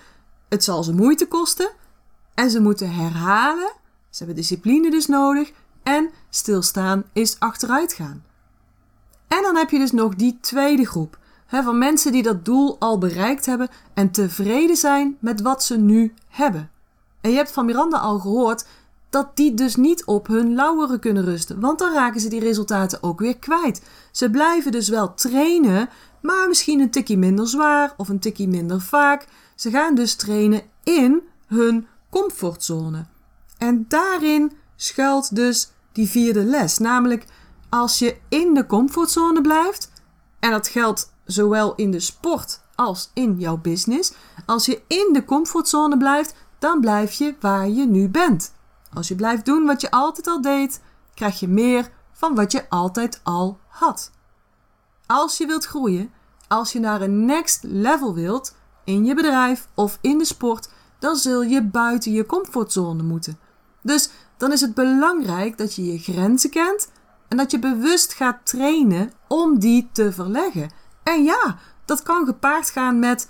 Het 0.48 0.64
zal 0.64 0.82
ze 0.82 0.94
moeite 0.94 1.28
kosten 1.28 1.70
en 2.34 2.50
ze 2.50 2.60
moeten 2.60 2.94
herhalen. 2.94 3.72
Ze 4.10 4.18
hebben 4.18 4.36
discipline 4.36 4.90
dus 4.90 5.06
nodig 5.06 5.52
en 5.82 6.10
stilstaan 6.30 7.04
is 7.12 7.38
achteruit 7.38 7.92
gaan. 7.92 8.24
En 9.28 9.42
dan 9.42 9.56
heb 9.56 9.70
je 9.70 9.78
dus 9.78 9.92
nog 9.92 10.14
die 10.14 10.38
tweede 10.40 10.86
groep 10.86 11.18
hè, 11.46 11.62
van 11.62 11.78
mensen 11.78 12.12
die 12.12 12.22
dat 12.22 12.44
doel 12.44 12.76
al 12.78 12.98
bereikt 12.98 13.46
hebben 13.46 13.68
en 13.94 14.10
tevreden 14.10 14.76
zijn 14.76 15.16
met 15.20 15.40
wat 15.40 15.64
ze 15.64 15.76
nu 15.76 16.14
hebben. 16.28 16.70
En 17.20 17.30
je 17.30 17.36
hebt 17.36 17.52
van 17.52 17.66
Miranda 17.66 17.98
al 17.98 18.18
gehoord 18.18 18.66
dat 19.10 19.36
die 19.36 19.54
dus 19.54 19.76
niet 19.76 20.04
op 20.04 20.26
hun 20.26 20.54
lauweren 20.54 21.00
kunnen 21.00 21.24
rusten, 21.24 21.60
want 21.60 21.78
dan 21.78 21.92
raken 21.92 22.20
ze 22.20 22.28
die 22.28 22.40
resultaten 22.40 23.02
ook 23.02 23.18
weer 23.20 23.38
kwijt. 23.38 23.82
Ze 24.10 24.30
blijven 24.30 24.72
dus 24.72 24.88
wel 24.88 25.14
trainen, 25.14 25.88
maar 26.24 26.48
misschien 26.48 26.80
een 26.80 26.90
tikje 26.90 27.16
minder 27.16 27.48
zwaar 27.48 27.94
of 27.96 28.08
een 28.08 28.18
tikje 28.18 28.48
minder 28.48 28.80
vaak. 28.80 29.26
Ze 29.54 29.70
gaan 29.70 29.94
dus 29.94 30.14
trainen 30.14 30.62
in 30.82 31.22
hun 31.46 31.86
comfortzone. 32.10 33.06
En 33.58 33.84
daarin 33.88 34.52
schuilt 34.76 35.36
dus 35.36 35.70
die 35.92 36.08
vierde 36.08 36.44
les, 36.44 36.78
namelijk 36.78 37.24
als 37.68 37.98
je 37.98 38.16
in 38.28 38.54
de 38.54 38.66
comfortzone 38.66 39.40
blijft, 39.40 39.90
en 40.40 40.50
dat 40.50 40.68
geldt 40.68 41.12
zowel 41.24 41.74
in 41.74 41.90
de 41.90 42.00
sport 42.00 42.60
als 42.74 43.10
in 43.14 43.38
jouw 43.38 43.56
business, 43.56 44.12
als 44.46 44.66
je 44.66 44.82
in 44.86 45.10
de 45.12 45.24
comfortzone 45.24 45.96
blijft, 45.96 46.34
dan 46.58 46.80
blijf 46.80 47.12
je 47.12 47.34
waar 47.40 47.68
je 47.68 47.86
nu 47.86 48.08
bent. 48.08 48.52
Als 48.92 49.08
je 49.08 49.14
blijft 49.14 49.44
doen 49.44 49.66
wat 49.66 49.80
je 49.80 49.90
altijd 49.90 50.26
al 50.26 50.40
deed, 50.40 50.80
krijg 51.14 51.40
je 51.40 51.48
meer 51.48 51.90
van 52.12 52.34
wat 52.34 52.52
je 52.52 52.68
altijd 52.68 53.20
al 53.22 53.58
had. 53.68 54.10
Als 55.06 55.38
je 55.38 55.46
wilt 55.46 55.64
groeien, 55.64 56.12
als 56.48 56.72
je 56.72 56.80
naar 56.80 57.00
een 57.00 57.24
next 57.24 57.62
level 57.62 58.14
wilt, 58.14 58.54
in 58.84 59.04
je 59.04 59.14
bedrijf 59.14 59.66
of 59.74 59.98
in 60.00 60.18
de 60.18 60.24
sport, 60.24 60.68
dan 60.98 61.16
zul 61.16 61.42
je 61.42 61.62
buiten 61.62 62.12
je 62.12 62.26
comfortzone 62.26 63.02
moeten. 63.02 63.38
Dus 63.82 64.10
dan 64.36 64.52
is 64.52 64.60
het 64.60 64.74
belangrijk 64.74 65.58
dat 65.58 65.74
je 65.74 65.92
je 65.92 65.98
grenzen 65.98 66.50
kent 66.50 66.90
en 67.28 67.36
dat 67.36 67.50
je 67.50 67.58
bewust 67.58 68.12
gaat 68.12 68.38
trainen 68.42 69.12
om 69.28 69.58
die 69.58 69.88
te 69.92 70.12
verleggen. 70.12 70.70
En 71.02 71.24
ja, 71.24 71.58
dat 71.84 72.02
kan 72.02 72.26
gepaard 72.26 72.70
gaan 72.70 72.98
met 72.98 73.28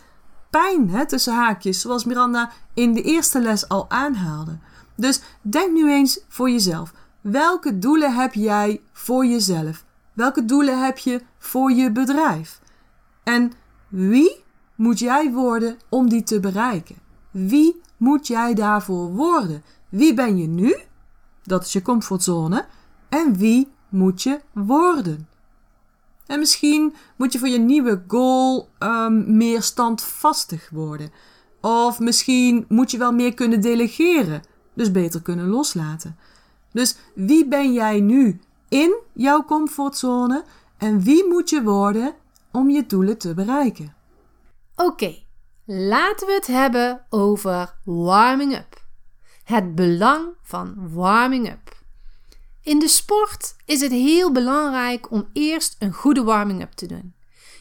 pijn 0.51 0.91
hè, 0.91 1.07
tussen 1.07 1.35
haakjes, 1.35 1.81
zoals 1.81 2.05
Miranda 2.05 2.51
in 2.75 2.93
de 2.93 3.03
eerste 3.03 3.41
les 3.41 3.69
al 3.69 3.91
aanhaalde. 3.91 4.59
Dus 4.97 5.21
denk 5.43 5.73
nu 5.73 5.91
eens 5.91 6.21
voor 6.29 6.51
jezelf. 6.51 6.93
Welke 7.21 7.79
doelen 7.79 8.15
heb 8.15 8.35
jij 8.35 8.81
voor 8.93 9.27
jezelf? 9.27 9.85
Welke 10.13 10.45
doelen 10.45 10.85
heb 10.85 10.99
je 10.99 11.23
voor 11.39 11.73
je 11.73 11.93
bedrijf? 11.93 12.61
En 13.25 13.53
wie 13.89 14.45
moet 14.75 14.99
jij 14.99 15.33
worden 15.33 15.79
om 15.89 16.09
die 16.09 16.23
te 16.23 16.41
bereiken? 16.41 16.97
Wie 17.31 17.81
moet 17.97 18.27
jij 18.27 18.55
daarvoor 18.55 19.13
worden? 19.15 19.63
Wie 19.89 20.15
ben 20.15 20.37
je 20.37 20.47
nu? 20.47 20.77
Dat 21.43 21.65
is 21.65 21.73
je 21.73 21.83
comfortzone. 21.83 22.67
En 23.09 23.37
wie 23.37 23.69
moet 23.89 24.23
je 24.23 24.41
worden? 24.53 25.29
En 26.27 26.39
misschien 26.39 26.95
moet 27.17 27.33
je 27.33 27.39
voor 27.39 27.49
je 27.49 27.59
nieuwe 27.59 28.03
goal 28.09 28.69
um, 28.79 29.37
meer 29.37 29.63
standvastig 29.63 30.71
worden. 30.71 31.11
Of 31.61 31.99
misschien 31.99 32.65
moet 32.69 32.91
je 32.91 32.99
wel 32.99 33.13
meer 33.13 33.35
kunnen 33.35 33.61
delegeren, 33.61 34.43
dus 34.75 34.91
beter 34.91 35.23
kunnen 35.23 35.49
loslaten. 35.49 36.17
Dus 36.73 36.97
wie 37.15 37.47
ben 37.47 37.73
jij 37.73 38.01
nu 38.01 38.41
in 38.69 38.95
jouw 39.13 39.45
comfortzone 39.45 40.45
en 40.79 41.03
wie 41.03 41.29
moet 41.29 41.51
je 41.51 41.63
worden 41.63 42.15
om 42.55 42.71
je 42.71 42.87
doelen 42.87 43.19
te 43.19 43.35
bereiken? 43.35 43.95
Oké, 44.77 45.15
laten 45.65 46.27
we 46.27 46.33
het 46.33 46.47
hebben 46.47 47.07
over 47.09 47.75
warming 47.85 48.55
up. 48.55 48.83
Het 49.45 49.75
belang 49.75 50.29
van 50.43 50.93
warming 50.93 51.51
up. 51.51 51.83
In 52.65 52.79
de 52.79 52.89
sport 52.89 53.57
is 53.65 53.81
het 53.81 53.91
heel 53.91 54.33
belangrijk 54.33 55.11
om 55.11 55.29
eerst 55.33 55.77
een 55.79 55.93
goede 55.93 56.23
warming-up 56.23 56.73
te 56.73 56.87
doen. 56.87 57.15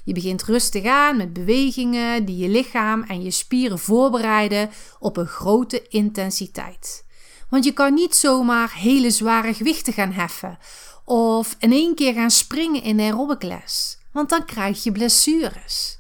Je 0.04 0.14
begint 0.14 0.44
rustig 0.44 0.86
aan 0.86 1.18
met 1.18 1.34
bewegingen 1.34 2.26
die 2.26 2.38
je 2.38 2.50
lichaam 2.50 3.04
en 3.04 3.24
je 3.24 3.32
spieren 3.32 3.80
voorbereiden 3.80 4.70
op 5.00 5.18
een 5.18 5.28
grote 5.28 5.88
intensiteit. 5.88 7.06
Want 7.50 7.64
je 7.66 7.72
kan 7.72 7.94
niet 7.94 8.16
zomaar 8.16 8.74
hele 8.74 9.12
zware 9.12 9.54
gewichten 9.54 9.94
gaan 9.94 10.12
heffen 10.12 10.58
of 11.06 11.56
in 11.60 11.72
één 11.72 11.96
keer 11.96 12.14
gaan 12.14 12.32
springen 12.32 12.84
in 12.84 13.00
aerobic 13.00 13.44
les, 13.44 13.98
want 14.14 14.30
dan 14.30 14.46
krijg 14.46 14.84
je 14.84 14.92
blessures. 14.92 16.00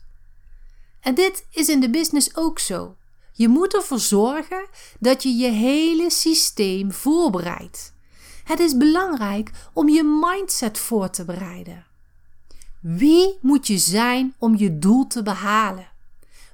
En 1.00 1.15
dit 1.15 1.48
is 1.51 1.70
in 1.70 1.79
de 1.79 1.89
business 1.89 2.36
ook 2.36 2.60
zo. 2.60 2.96
Je 3.34 3.48
moet 3.48 3.75
ervoor 3.75 4.00
zorgen 4.00 4.67
dat 5.00 5.24
je 5.24 5.29
je 5.29 5.50
hele 5.50 6.10
systeem 6.10 6.91
voorbereidt. 6.91 7.93
Het 8.43 8.60
is 8.60 8.77
belangrijk 8.77 9.51
om 9.74 9.89
je 9.89 10.03
mindset 10.03 10.77
voor 10.77 11.10
te 11.10 11.25
bereiden. 11.25 11.86
Wie 12.82 13.38
moet 13.41 13.67
je 13.67 13.77
zijn 13.77 14.36
om 14.38 14.58
je 14.58 14.79
doel 14.79 15.08
te 15.08 15.24
behalen? 15.24 15.88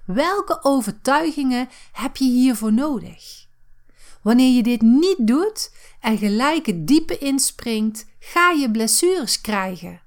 Welke 0.05 0.59
overtuigingen 0.63 1.69
heb 1.91 2.17
je 2.17 2.25
hiervoor 2.25 2.73
nodig? 2.73 3.47
Wanneer 4.21 4.55
je 4.55 4.63
dit 4.63 4.81
niet 4.81 5.27
doet 5.27 5.71
en 5.99 6.17
gelijk 6.17 6.65
het 6.65 6.87
diepe 6.87 7.17
inspringt, 7.17 8.05
ga 8.19 8.51
je 8.51 8.71
blessures 8.71 9.41
krijgen. 9.41 10.01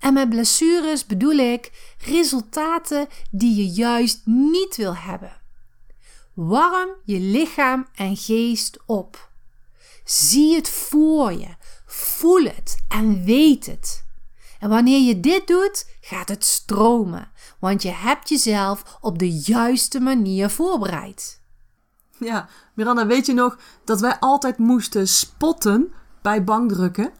En 0.00 0.12
met 0.12 0.28
blessures 0.28 1.06
bedoel 1.06 1.38
ik 1.38 1.94
resultaten 1.98 3.08
die 3.30 3.56
je 3.56 3.68
juist 3.68 4.20
niet 4.24 4.76
wil 4.76 4.96
hebben. 4.96 5.40
Warm 6.34 6.90
je 7.04 7.20
lichaam 7.20 7.86
en 7.94 8.16
geest 8.16 8.78
op. 8.86 9.30
Zie 10.04 10.54
het 10.54 10.68
voor 10.68 11.32
je, 11.32 11.54
voel 11.86 12.44
het 12.44 12.84
en 12.88 13.24
weet 13.24 13.66
het. 13.66 14.04
En 14.60 14.68
wanneer 14.68 15.00
je 15.00 15.20
dit 15.20 15.46
doet, 15.46 15.86
gaat 16.00 16.28
het 16.28 16.44
stromen, 16.44 17.30
want 17.58 17.82
je 17.82 17.90
hebt 17.90 18.28
jezelf 18.28 18.98
op 19.00 19.18
de 19.18 19.32
juiste 19.32 20.00
manier 20.00 20.50
voorbereid. 20.50 21.40
Ja, 22.18 22.48
Miranda, 22.74 23.06
weet 23.06 23.26
je 23.26 23.32
nog 23.32 23.58
dat 23.84 24.00
wij 24.00 24.18
altijd 24.18 24.58
moesten 24.58 25.08
spotten 25.08 25.92
bij 26.22 26.44
bankdrukken? 26.44 27.12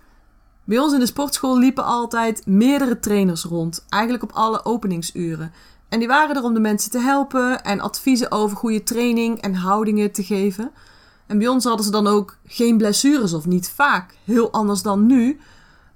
Bij 0.65 0.79
ons 0.79 0.93
in 0.93 0.99
de 0.99 1.07
sportschool 1.07 1.59
liepen 1.59 1.85
altijd 1.85 2.47
meerdere 2.47 3.01
trainers 3.01 3.45
rond, 3.45 3.85
eigenlijk 3.89 4.23
op 4.23 4.33
alle 4.33 4.65
openingsuren. 4.65 5.53
En 5.89 5.99
die 5.99 6.09
waren 6.09 6.37
er 6.37 6.43
om 6.43 6.55
de 6.55 6.61
mensen 6.61 6.91
te 6.91 6.99
helpen 6.99 7.65
en 7.65 7.81
adviezen 7.81 8.33
over 8.33 8.57
goede 8.57 8.83
training 8.83 9.41
en 9.41 9.55
houdingen 9.55 10.13
te 10.13 10.23
geven. 10.23 10.71
En 11.27 11.39
bij 11.39 11.49
ons 11.49 11.65
hadden 11.65 11.85
ze 11.85 11.91
dan 11.91 12.07
ook 12.07 12.37
geen 12.47 12.77
blessures 12.77 13.33
of 13.33 13.47
niet 13.47 13.71
vaak. 13.71 14.17
Heel 14.25 14.51
anders 14.51 14.83
dan 14.83 15.07
nu. 15.07 15.41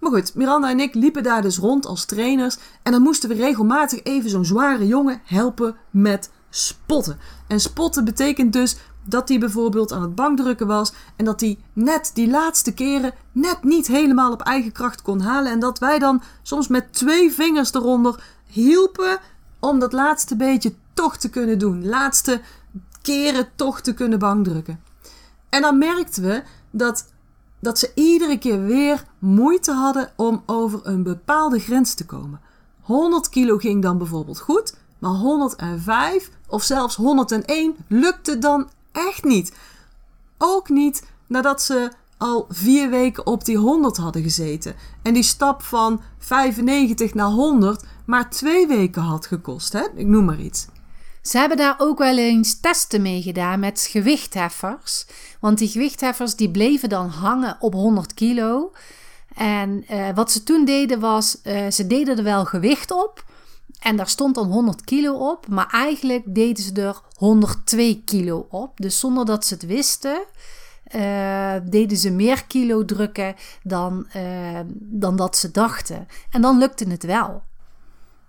Maar 0.00 0.10
goed, 0.10 0.34
Miranda 0.34 0.70
en 0.70 0.80
ik 0.80 0.94
liepen 0.94 1.22
daar 1.22 1.42
dus 1.42 1.58
rond 1.58 1.86
als 1.86 2.04
trainers. 2.04 2.56
En 2.82 2.92
dan 2.92 3.02
moesten 3.02 3.28
we 3.28 3.34
regelmatig 3.34 4.02
even 4.02 4.30
zo'n 4.30 4.44
zware 4.44 4.86
jongen 4.86 5.20
helpen 5.24 5.76
met 5.90 6.30
spotten. 6.50 7.18
En 7.46 7.60
spotten 7.60 8.04
betekent 8.04 8.52
dus 8.52 8.76
dat 9.06 9.28
hij 9.28 9.38
bijvoorbeeld 9.38 9.92
aan 9.92 10.02
het 10.02 10.14
bankdrukken 10.14 10.66
was. 10.66 10.92
En 11.16 11.24
dat 11.24 11.40
hij 11.40 11.58
net 11.72 12.10
die 12.14 12.30
laatste 12.30 12.74
keren 12.74 13.14
net 13.32 13.62
niet 13.62 13.86
helemaal 13.86 14.32
op 14.32 14.42
eigen 14.42 14.72
kracht 14.72 15.02
kon 15.02 15.20
halen. 15.20 15.52
En 15.52 15.60
dat 15.60 15.78
wij 15.78 15.98
dan 15.98 16.22
soms 16.42 16.68
met 16.68 16.92
twee 16.92 17.32
vingers 17.32 17.72
eronder 17.72 18.22
hielpen 18.46 19.18
om 19.60 19.78
dat 19.78 19.92
laatste 19.92 20.36
beetje 20.36 20.74
toch 20.94 21.16
te 21.16 21.30
kunnen 21.30 21.58
doen. 21.58 21.86
Laatste 21.86 22.40
keren 23.02 23.48
toch 23.54 23.80
te 23.80 23.94
kunnen 23.94 24.18
bankdrukken. 24.18 24.80
En 25.48 25.62
dan 25.62 25.78
merkten 25.78 26.22
we 26.22 26.42
dat, 26.70 27.12
dat 27.60 27.78
ze 27.78 27.90
iedere 27.94 28.38
keer 28.38 28.64
weer 28.64 29.04
moeite 29.18 29.72
hadden 29.72 30.12
om 30.16 30.42
over 30.46 30.80
een 30.82 31.02
bepaalde 31.02 31.58
grens 31.58 31.94
te 31.94 32.06
komen. 32.06 32.40
100 32.80 33.28
kilo 33.28 33.56
ging 33.56 33.82
dan 33.82 33.98
bijvoorbeeld 33.98 34.40
goed, 34.40 34.76
maar 34.98 35.10
105 35.10 36.30
of 36.48 36.62
zelfs 36.62 36.96
101 36.96 37.76
lukte 37.88 38.38
dan 38.38 38.68
echt 38.94 39.24
niet. 39.24 39.52
Ook 40.38 40.68
niet 40.68 41.02
nadat 41.26 41.62
ze 41.62 41.90
al 42.18 42.46
vier 42.48 42.90
weken 42.90 43.26
op 43.26 43.44
die 43.44 43.56
100 43.56 43.96
hadden 43.96 44.22
gezeten. 44.22 44.74
En 45.02 45.14
die 45.14 45.22
stap 45.22 45.62
van 45.62 46.00
95 46.18 47.14
naar 47.14 47.26
100 47.26 47.84
maar 48.06 48.30
twee 48.30 48.66
weken 48.66 49.02
had 49.02 49.26
gekost. 49.26 49.72
Hè? 49.72 49.84
Ik 49.94 50.06
noem 50.06 50.24
maar 50.24 50.40
iets. 50.40 50.66
Ze 51.22 51.38
hebben 51.38 51.56
daar 51.56 51.74
ook 51.78 51.98
wel 51.98 52.18
eens 52.18 52.60
testen 52.60 53.02
mee 53.02 53.22
gedaan 53.22 53.60
met 53.60 53.86
gewichtheffers. 53.90 55.06
Want 55.40 55.58
die 55.58 55.68
gewichtheffers 55.68 56.36
die 56.36 56.50
bleven 56.50 56.88
dan 56.88 57.08
hangen 57.08 57.56
op 57.60 57.72
100 57.72 58.14
kilo. 58.14 58.72
En 59.34 59.84
uh, 59.90 60.08
wat 60.14 60.32
ze 60.32 60.42
toen 60.42 60.64
deden 60.64 61.00
was, 61.00 61.38
uh, 61.44 61.70
ze 61.70 61.86
deden 61.86 62.18
er 62.18 62.24
wel 62.24 62.44
gewicht 62.44 62.90
op. 62.90 63.24
En 63.80 63.96
daar 63.96 64.08
stond 64.08 64.34
dan 64.34 64.50
100 64.50 64.84
kilo 64.84 65.30
op. 65.30 65.48
Maar 65.48 65.68
eigenlijk 65.70 66.34
deden 66.34 66.64
ze 66.64 66.72
er 66.72 67.00
102 67.16 68.02
kilo 68.04 68.46
op. 68.50 68.80
Dus 68.80 68.98
zonder 68.98 69.24
dat 69.24 69.44
ze 69.44 69.54
het 69.54 69.66
wisten, 69.66 70.24
uh, 70.96 71.54
deden 71.64 71.96
ze 71.96 72.10
meer 72.10 72.44
kilo 72.44 72.84
drukken 72.84 73.34
dan, 73.62 74.06
dan 74.70 75.16
dat 75.16 75.36
ze 75.36 75.50
dachten. 75.50 76.06
En 76.30 76.42
dan 76.42 76.58
lukte 76.58 76.88
het 76.88 77.04
wel. 77.04 77.42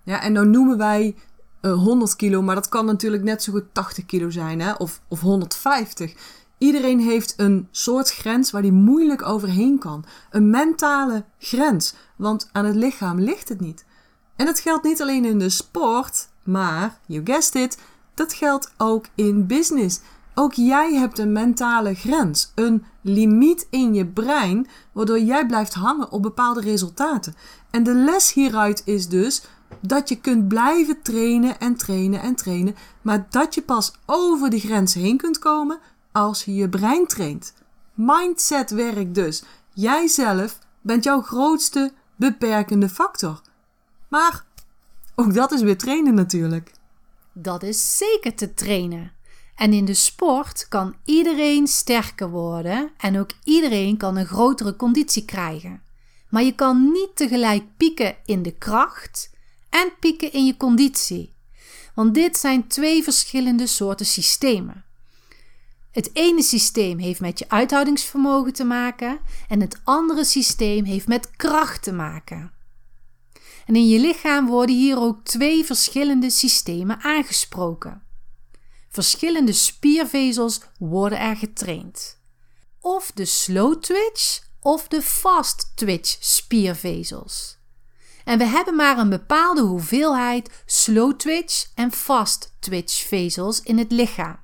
Ja, 0.02 0.22
en 0.22 0.34
dan 0.34 0.50
noemen 0.50 0.78
wij 0.78 1.14
100 1.60 2.16
kilo, 2.16 2.42
maar 2.42 2.54
dat 2.54 2.68
kan 2.68 2.86
natuurlijk 2.86 3.22
net 3.22 3.42
zo 3.42 3.52
goed 3.52 3.64
80 3.72 4.06
kilo 4.06 4.30
zijn, 4.30 4.60
hè? 4.60 4.72
Of, 4.72 5.00
of 5.08 5.20
150. 5.20 6.14
Iedereen 6.58 7.00
heeft 7.00 7.34
een 7.36 7.68
soort 7.70 8.12
grens 8.12 8.50
waar 8.50 8.62
die 8.62 8.72
moeilijk 8.72 9.22
overheen 9.22 9.78
kan. 9.78 10.04
Een 10.30 10.50
mentale 10.50 11.24
grens, 11.38 11.94
want 12.16 12.48
aan 12.52 12.64
het 12.64 12.74
lichaam 12.74 13.20
ligt 13.20 13.48
het 13.48 13.60
niet. 13.60 13.84
En 14.36 14.46
dat 14.46 14.58
geldt 14.58 14.84
niet 14.84 15.02
alleen 15.02 15.24
in 15.24 15.38
de 15.38 15.48
sport, 15.48 16.28
maar, 16.42 16.98
you 17.06 17.20
guessed 17.24 17.54
it, 17.54 17.78
dat 18.14 18.32
geldt 18.32 18.72
ook 18.76 19.06
in 19.14 19.46
business. 19.46 20.00
Ook 20.34 20.52
jij 20.52 20.94
hebt 20.94 21.18
een 21.18 21.32
mentale 21.32 21.94
grens, 21.94 22.52
een 22.54 22.84
limiet 23.00 23.66
in 23.70 23.94
je 23.94 24.06
brein, 24.06 24.66
waardoor 24.92 25.20
jij 25.20 25.46
blijft 25.46 25.74
hangen 25.74 26.10
op 26.12 26.22
bepaalde 26.22 26.60
resultaten. 26.60 27.34
En 27.70 27.82
de 27.82 27.94
les 27.94 28.32
hieruit 28.32 28.82
is 28.84 29.08
dus 29.08 29.42
dat 29.80 30.08
je 30.08 30.20
kunt 30.20 30.48
blijven 30.48 31.02
trainen 31.02 31.60
en 31.60 31.76
trainen 31.76 32.20
en 32.20 32.34
trainen, 32.34 32.74
maar 33.02 33.26
dat 33.30 33.54
je 33.54 33.62
pas 33.62 33.92
over 34.06 34.50
die 34.50 34.60
grens 34.60 34.94
heen 34.94 35.16
kunt 35.16 35.38
komen 35.38 35.78
als 36.12 36.44
je 36.44 36.54
je 36.54 36.68
brein 36.68 37.06
traint. 37.06 37.52
Mindset 37.94 38.70
werk 38.70 39.14
dus. 39.14 39.44
Jijzelf 39.72 40.58
bent 40.80 41.04
jouw 41.04 41.22
grootste 41.22 41.92
beperkende 42.16 42.88
factor. 42.88 43.40
Maar 44.08 44.44
ook 45.14 45.34
dat 45.34 45.52
is 45.52 45.62
weer 45.62 45.78
trainen 45.78 46.14
natuurlijk. 46.14 46.72
Dat 47.32 47.62
is 47.62 47.96
zeker 47.96 48.34
te 48.34 48.54
trainen. 48.54 49.12
En 49.56 49.72
in 49.72 49.84
de 49.84 49.94
sport 49.94 50.68
kan 50.68 50.96
iedereen 51.04 51.66
sterker 51.66 52.30
worden 52.30 52.90
en 52.96 53.18
ook 53.18 53.30
iedereen 53.44 53.96
kan 53.96 54.16
een 54.16 54.26
grotere 54.26 54.76
conditie 54.76 55.24
krijgen. 55.24 55.82
Maar 56.28 56.42
je 56.42 56.54
kan 56.54 56.90
niet 56.92 57.10
tegelijk 57.14 57.62
pieken 57.76 58.16
in 58.24 58.42
de 58.42 58.52
kracht 58.52 59.30
en 59.70 59.92
pieken 60.00 60.32
in 60.32 60.46
je 60.46 60.56
conditie. 60.56 61.34
Want 61.94 62.14
dit 62.14 62.36
zijn 62.36 62.66
twee 62.66 63.02
verschillende 63.02 63.66
soorten 63.66 64.06
systemen. 64.06 64.84
Het 65.90 66.10
ene 66.12 66.42
systeem 66.42 66.98
heeft 66.98 67.20
met 67.20 67.38
je 67.38 67.48
uithoudingsvermogen 67.48 68.52
te 68.52 68.64
maken 68.64 69.18
en 69.48 69.60
het 69.60 69.80
andere 69.84 70.24
systeem 70.24 70.84
heeft 70.84 71.08
met 71.08 71.30
kracht 71.30 71.82
te 71.82 71.92
maken. 71.92 72.55
En 73.66 73.76
in 73.76 73.88
je 73.88 73.98
lichaam 73.98 74.46
worden 74.46 74.76
hier 74.76 74.98
ook 74.98 75.24
twee 75.24 75.64
verschillende 75.64 76.30
systemen 76.30 77.00
aangesproken. 77.00 78.02
Verschillende 78.88 79.52
spiervezels 79.52 80.60
worden 80.78 81.18
er 81.18 81.36
getraind. 81.36 82.20
Of 82.80 83.10
de 83.14 83.24
slow 83.24 83.82
twitch 83.82 84.40
of 84.60 84.88
de 84.88 85.02
fast 85.02 85.72
twitch 85.74 86.16
spiervezels. 86.20 87.58
En 88.24 88.38
we 88.38 88.44
hebben 88.44 88.76
maar 88.76 88.98
een 88.98 89.08
bepaalde 89.08 89.62
hoeveelheid 89.62 90.62
slow 90.66 91.12
twitch 91.12 91.66
en 91.74 91.92
fast 91.92 92.56
twitch 92.60 93.06
vezels 93.06 93.60
in 93.60 93.78
het 93.78 93.92
lichaam. 93.92 94.38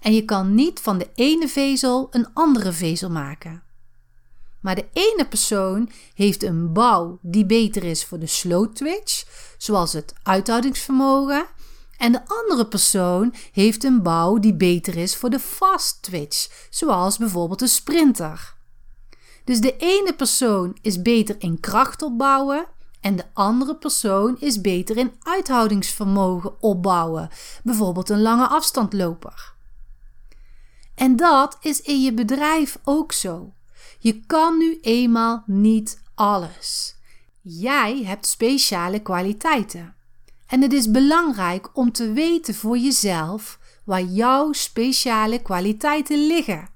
En 0.00 0.14
je 0.14 0.24
kan 0.24 0.54
niet 0.54 0.80
van 0.80 0.98
de 0.98 1.10
ene 1.14 1.48
vezel 1.48 2.08
een 2.10 2.32
andere 2.34 2.72
vezel 2.72 3.10
maken. 3.10 3.62
Maar 4.62 4.74
de 4.74 4.88
ene 4.92 5.26
persoon 5.28 5.90
heeft 6.14 6.42
een 6.42 6.72
bouw 6.72 7.18
die 7.22 7.46
beter 7.46 7.84
is 7.84 8.04
voor 8.04 8.18
de 8.18 8.26
slow 8.26 8.72
twitch, 8.72 9.24
zoals 9.58 9.92
het 9.92 10.14
uithoudingsvermogen. 10.22 11.46
En 11.96 12.12
de 12.12 12.20
andere 12.26 12.66
persoon 12.66 13.34
heeft 13.52 13.84
een 13.84 14.02
bouw 14.02 14.38
die 14.38 14.54
beter 14.54 14.96
is 14.96 15.16
voor 15.16 15.30
de 15.30 15.38
fast 15.38 16.02
twitch, 16.02 16.66
zoals 16.70 17.18
bijvoorbeeld 17.18 17.58
de 17.58 17.66
sprinter. 17.66 18.54
Dus 19.44 19.60
de 19.60 19.76
ene 19.76 20.14
persoon 20.14 20.76
is 20.80 21.02
beter 21.02 21.36
in 21.38 21.60
kracht 21.60 22.02
opbouwen 22.02 22.66
en 23.00 23.16
de 23.16 23.24
andere 23.32 23.76
persoon 23.76 24.36
is 24.40 24.60
beter 24.60 24.96
in 24.96 25.12
uithoudingsvermogen 25.22 26.62
opbouwen, 26.62 27.28
bijvoorbeeld 27.62 28.08
een 28.08 28.22
lange 28.22 28.48
afstandloper. 28.48 29.54
En 30.94 31.16
dat 31.16 31.58
is 31.60 31.80
in 31.80 32.02
je 32.02 32.12
bedrijf 32.12 32.78
ook 32.84 33.12
zo. 33.12 33.52
Je 34.02 34.20
kan 34.26 34.58
nu 34.58 34.78
eenmaal 34.80 35.42
niet 35.46 36.02
alles. 36.14 36.96
Jij 37.40 38.02
hebt 38.04 38.26
speciale 38.26 38.98
kwaliteiten. 39.00 39.94
En 40.46 40.62
het 40.62 40.72
is 40.72 40.90
belangrijk 40.90 41.70
om 41.76 41.92
te 41.92 42.12
weten 42.12 42.54
voor 42.54 42.78
jezelf 42.78 43.58
waar 43.84 44.02
jouw 44.02 44.52
speciale 44.52 45.42
kwaliteiten 45.42 46.26
liggen. 46.26 46.68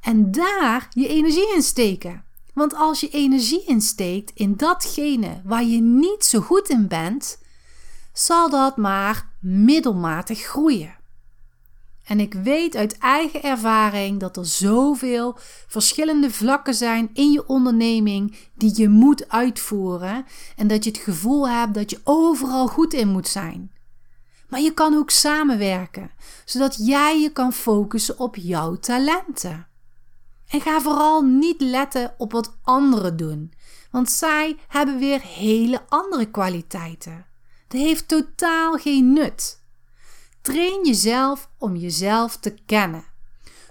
En 0.00 0.30
daar 0.30 0.88
je 0.90 1.08
energie 1.08 1.54
in 1.54 1.62
steken. 1.62 2.24
Want 2.54 2.74
als 2.74 3.00
je 3.00 3.08
energie 3.08 3.64
insteekt 3.64 4.30
in 4.34 4.56
datgene 4.56 5.40
waar 5.44 5.64
je 5.64 5.80
niet 5.80 6.24
zo 6.24 6.40
goed 6.40 6.68
in 6.68 6.88
bent, 6.88 7.38
zal 8.12 8.50
dat 8.50 8.76
maar 8.76 9.28
middelmatig 9.40 10.40
groeien. 10.40 10.96
En 12.04 12.20
ik 12.20 12.34
weet 12.34 12.76
uit 12.76 12.98
eigen 12.98 13.42
ervaring 13.42 14.20
dat 14.20 14.36
er 14.36 14.46
zoveel 14.46 15.36
verschillende 15.66 16.30
vlakken 16.30 16.74
zijn 16.74 17.10
in 17.12 17.32
je 17.32 17.48
onderneming 17.48 18.36
die 18.54 18.72
je 18.80 18.88
moet 18.88 19.28
uitvoeren 19.28 20.24
en 20.56 20.66
dat 20.66 20.84
je 20.84 20.90
het 20.90 20.98
gevoel 20.98 21.48
hebt 21.48 21.74
dat 21.74 21.90
je 21.90 22.00
overal 22.04 22.68
goed 22.68 22.92
in 22.92 23.08
moet 23.08 23.28
zijn. 23.28 23.72
Maar 24.48 24.60
je 24.60 24.74
kan 24.74 24.94
ook 24.94 25.10
samenwerken, 25.10 26.10
zodat 26.44 26.86
jij 26.86 27.20
je 27.20 27.30
kan 27.30 27.52
focussen 27.52 28.18
op 28.18 28.36
jouw 28.36 28.76
talenten. 28.76 29.66
En 30.48 30.60
ga 30.60 30.80
vooral 30.80 31.22
niet 31.22 31.60
letten 31.60 32.14
op 32.18 32.32
wat 32.32 32.58
anderen 32.62 33.16
doen, 33.16 33.52
want 33.90 34.10
zij 34.10 34.58
hebben 34.68 34.98
weer 34.98 35.20
hele 35.20 35.82
andere 35.88 36.30
kwaliteiten. 36.30 37.26
Dat 37.68 37.80
heeft 37.80 38.08
totaal 38.08 38.72
geen 38.72 39.12
nut. 39.12 39.61
Train 40.42 40.84
jezelf 40.84 41.48
om 41.58 41.76
jezelf 41.76 42.36
te 42.36 42.54
kennen. 42.66 43.04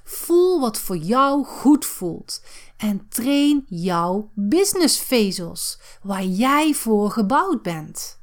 Voel 0.03 0.59
wat 0.59 0.77
voor 0.77 0.97
jou 0.97 1.45
goed 1.45 1.85
voelt 1.85 2.41
en 2.77 3.05
train 3.09 3.65
jouw 3.67 4.29
businessvezels 4.33 5.79
waar 6.03 6.23
jij 6.23 6.73
voor 6.73 7.11
gebouwd 7.11 7.61
bent. 7.61 8.19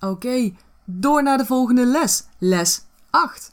Oké, 0.00 0.52
door 0.84 1.22
naar 1.22 1.38
de 1.38 1.46
volgende 1.46 1.86
les, 1.86 2.24
les 2.38 2.82
8. 3.10 3.52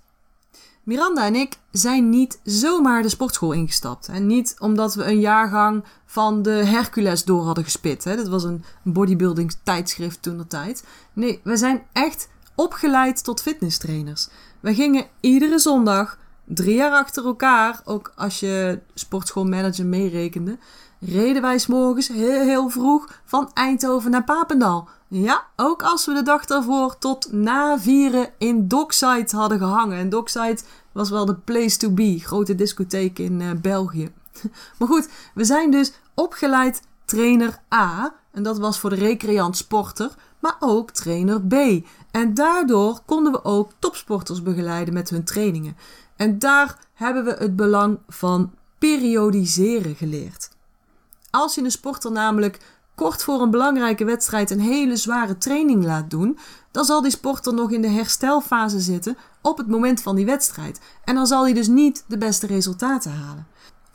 Miranda 0.84 1.26
en 1.26 1.36
ik 1.36 1.58
zijn 1.72 2.10
niet 2.10 2.40
zomaar 2.44 3.02
de 3.02 3.10
sportschool 3.10 3.52
ingestapt. 3.52 4.08
En 4.08 4.28
niet 4.28 4.56
omdat 4.60 4.94
we 4.96 5.04
een 5.04 5.20
jaargang 5.20 5.84
van 6.06 6.42
de 6.42 6.50
Hercules 6.50 7.24
door 7.24 7.44
hadden 7.44 7.64
gespit. 7.64 8.04
Hè. 8.04 8.16
Dat 8.16 8.28
was 8.28 8.44
een 8.44 8.64
bodybuilding 8.84 9.56
tijdschrift 9.64 10.22
toen 10.22 10.38
de 10.38 10.48
tijd. 10.48 10.84
Nee, 11.14 11.40
we 11.44 11.58
zijn 11.58 11.84
echt 11.94 12.30
opgeleid 12.60 13.24
tot 13.24 13.42
fitnesstrainers. 13.42 14.28
We 14.60 14.74
gingen 14.74 15.08
iedere 15.20 15.60
zondag, 15.60 16.18
drie 16.46 16.76
jaar 16.76 16.92
achter 16.92 17.26
elkaar, 17.26 17.82
ook 17.86 18.12
als 18.16 18.40
je 18.40 18.80
sportschoolmanager 18.94 19.86
meerekende, 19.86 20.58
reden 21.00 21.42
wij 21.42 21.58
s'morgens 21.58 22.08
heel, 22.08 22.42
heel 22.42 22.70
vroeg 22.70 23.10
van 23.26 23.52
Eindhoven 23.54 24.12
naar 24.12 24.24
Papendal. 24.24 24.88
Ja, 25.08 25.46
ook 25.56 25.84
als 25.84 26.06
we 26.06 26.14
de 26.14 26.24
dag 26.24 26.46
daarvoor 26.46 26.98
tot 26.98 27.32
na 27.32 27.80
vieren 27.80 28.30
in 28.38 28.68
Dockside 28.68 29.36
hadden 29.36 29.58
gehangen. 29.58 29.98
En 29.98 30.10
Dockside 30.10 30.60
was 30.92 31.10
wel 31.10 31.26
de 31.26 31.36
place 31.36 31.78
to 31.78 31.92
be, 31.92 32.20
grote 32.20 32.56
discotheek 32.56 33.20
in 33.20 33.40
uh, 33.40 33.52
België. 33.62 34.12
maar 34.78 34.88
goed, 34.88 35.10
we 35.34 35.44
zijn 35.44 35.72
dus 35.72 35.92
opgeleid 36.14 36.82
trainer 37.06 37.60
A. 37.74 38.14
En 38.32 38.44
dat 38.44 38.58
was 38.58 38.80
voor 38.80 38.90
de 38.90 38.96
recreant 38.96 39.58
sporter, 39.58 40.16
maar 40.40 40.56
ook 40.60 40.92
trainer 40.92 41.42
B. 41.42 41.54
En 42.12 42.34
daardoor 42.34 43.00
konden 43.06 43.32
we 43.32 43.44
ook 43.44 43.72
topsporters 43.80 44.42
begeleiden 44.42 44.94
met 44.94 45.10
hun 45.10 45.24
trainingen. 45.24 45.78
En 46.16 46.40
daar 46.40 46.78
hebben 46.94 47.24
we 47.26 47.36
het 47.38 47.56
belang 47.56 48.00
van 48.08 48.52
periodiseren 48.78 49.96
geleerd. 49.96 50.50
Als 51.30 51.56
je 51.56 51.64
een 51.64 51.72
sporter 51.72 52.12
namelijk 52.12 52.60
kort 52.96 53.24
voor 53.24 53.42
een 53.42 53.52
belangrijke 53.52 54.06
wedstrijd 54.06 54.52
een 54.52 54.60
hele 54.60 54.96
zware 54.96 55.38
training 55.38 55.84
laat 55.84 56.10
doen, 56.10 56.38
dan 56.72 56.86
zal 56.86 57.02
die 57.02 57.12
sporter 57.12 57.54
nog 57.54 57.72
in 57.72 57.82
de 57.82 57.88
herstelfase 57.88 58.80
zitten 58.80 59.18
op 59.42 59.58
het 59.58 59.68
moment 59.68 60.02
van 60.02 60.16
die 60.16 60.26
wedstrijd. 60.26 60.80
En 61.04 61.16
dan 61.16 61.28
zal 61.28 61.44
hij 61.44 61.54
dus 61.54 61.68
niet 61.68 62.04
de 62.08 62.18
beste 62.18 62.48
resultaten 62.48 63.12
halen. 63.12 63.48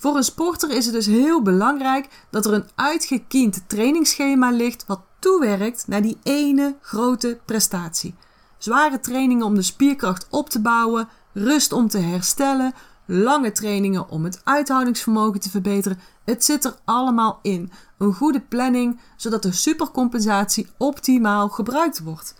Voor 0.04 0.16
een 0.16 0.24
sporter 0.24 0.70
is 0.70 0.84
het 0.84 0.94
dus 0.94 1.06
heel 1.06 1.42
belangrijk 1.42 2.08
dat 2.30 2.46
er 2.46 2.52
een 2.52 2.68
uitgekiend 2.74 3.62
trainingsschema 3.66 4.50
ligt 4.50 4.86
wat 4.86 5.00
toewerkt 5.18 5.86
naar 5.86 6.02
die 6.02 6.18
ene 6.22 6.76
grote 6.80 7.38
prestatie. 7.44 8.14
zware 8.58 9.00
trainingen 9.00 9.46
om 9.46 9.54
de 9.54 9.62
spierkracht 9.62 10.26
op 10.30 10.50
te 10.50 10.60
bouwen, 10.60 11.08
rust 11.32 11.72
om 11.72 11.88
te 11.88 11.98
herstellen, 11.98 12.72
lange 13.06 13.52
trainingen 13.52 14.08
om 14.08 14.24
het 14.24 14.40
uithoudingsvermogen 14.44 15.40
te 15.40 15.50
verbeteren. 15.50 16.00
Het 16.24 16.44
zit 16.44 16.64
er 16.64 16.74
allemaal 16.84 17.38
in. 17.42 17.72
Een 17.98 18.14
goede 18.14 18.40
planning, 18.40 19.00
zodat 19.16 19.42
de 19.42 19.52
supercompensatie 19.52 20.68
optimaal 20.76 21.48
gebruikt 21.48 22.02
wordt. 22.02 22.34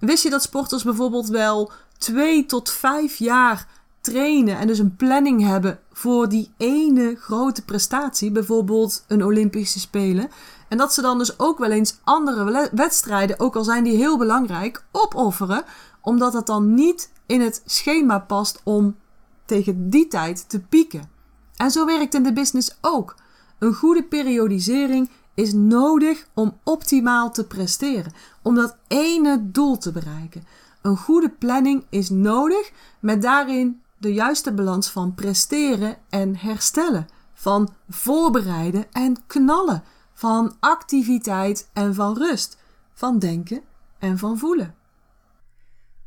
Wist 0.00 0.22
je 0.22 0.30
dat 0.30 0.42
sporters 0.42 0.82
bijvoorbeeld 0.82 1.28
wel 1.28 1.72
twee 1.98 2.46
tot 2.46 2.70
vijf 2.70 3.16
jaar 3.16 3.66
trainen 4.10 4.58
en 4.58 4.66
dus 4.66 4.78
een 4.78 4.96
planning 4.96 5.42
hebben 5.42 5.78
voor 5.92 6.28
die 6.28 6.50
ene 6.56 7.16
grote 7.18 7.64
prestatie, 7.64 8.30
bijvoorbeeld 8.30 9.04
een 9.08 9.24
Olympische 9.24 9.80
Spelen. 9.80 10.28
En 10.68 10.78
dat 10.78 10.94
ze 10.94 11.02
dan 11.02 11.18
dus 11.18 11.38
ook 11.38 11.58
wel 11.58 11.70
eens 11.70 11.98
andere 12.04 12.70
wedstrijden, 12.72 13.40
ook 13.40 13.56
al 13.56 13.64
zijn 13.64 13.84
die 13.84 13.96
heel 13.96 14.18
belangrijk, 14.18 14.84
opofferen, 14.92 15.64
omdat 16.00 16.32
het 16.32 16.46
dan 16.46 16.74
niet 16.74 17.10
in 17.26 17.40
het 17.40 17.62
schema 17.64 18.18
past 18.18 18.60
om 18.64 18.96
tegen 19.44 19.90
die 19.90 20.08
tijd 20.08 20.48
te 20.48 20.60
pieken. 20.60 21.10
En 21.56 21.70
zo 21.70 21.86
werkt 21.86 22.14
in 22.14 22.22
de 22.22 22.32
business 22.32 22.78
ook. 22.80 23.14
Een 23.58 23.74
goede 23.74 24.02
periodisering 24.02 25.10
is 25.34 25.52
nodig 25.52 26.26
om 26.34 26.58
optimaal 26.64 27.30
te 27.30 27.46
presteren, 27.46 28.12
om 28.42 28.54
dat 28.54 28.76
ene 28.86 29.50
doel 29.50 29.78
te 29.78 29.92
bereiken. 29.92 30.44
Een 30.82 30.96
goede 30.96 31.30
planning 31.30 31.84
is 31.90 32.10
nodig 32.10 32.70
met 33.00 33.22
daarin 33.22 33.80
de 33.98 34.14
juiste 34.14 34.52
balans 34.52 34.90
van 34.90 35.14
presteren 35.14 35.96
en 36.08 36.36
herstellen, 36.36 37.08
van 37.34 37.74
voorbereiden 37.88 38.92
en 38.92 39.26
knallen, 39.26 39.82
van 40.14 40.56
activiteit 40.60 41.70
en 41.72 41.94
van 41.94 42.16
rust, 42.16 42.58
van 42.94 43.18
denken 43.18 43.62
en 43.98 44.18
van 44.18 44.38
voelen. 44.38 44.74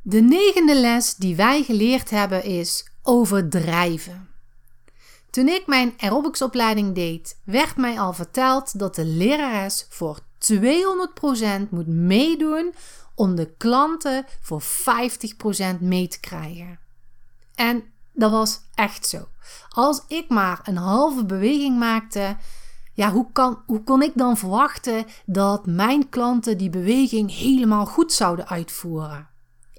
De 0.02 0.22
negende 0.22 0.76
les 0.76 1.16
die 1.16 1.36
wij 1.36 1.64
geleerd 1.64 2.10
hebben 2.10 2.44
is 2.44 2.92
overdrijven. 3.04 4.30
Toen 5.30 5.48
ik 5.48 5.68
mijn 5.68 5.94
aerobicsopleiding 5.98 6.96
deed, 6.96 7.40
werd 7.44 7.78
mij 7.78 8.00
al 8.00 8.14
verteld 8.14 8.80
dat 8.80 8.96
de 8.96 9.06
lerares 9.06 9.86
voor 9.90 10.20
200% 10.54 11.70
moet 11.70 11.88
meedoen 11.88 12.74
om 13.16 13.36
de 13.36 13.54
klanten 13.58 14.26
voor 14.42 14.62
50% 14.62 14.66
mee 15.80 16.08
te 16.08 16.20
krijgen. 16.20 16.80
En 17.60 17.84
dat 18.14 18.32
was 18.32 18.60
echt 18.74 19.08
zo. 19.08 19.28
Als 19.70 20.04
ik 20.08 20.30
maar 20.30 20.60
een 20.64 20.78
halve 20.78 21.26
beweging 21.26 21.78
maakte, 21.78 22.38
ja, 22.94 23.12
hoe, 23.12 23.32
kan, 23.32 23.64
hoe 23.66 23.84
kon 23.84 24.02
ik 24.02 24.12
dan 24.16 24.38
verwachten 24.38 25.06
dat 25.26 25.66
mijn 25.66 26.10
klanten 26.10 26.58
die 26.58 26.70
beweging 26.70 27.36
helemaal 27.36 27.86
goed 27.86 28.14
zouden 28.14 28.48
uitvoeren? 28.48 29.30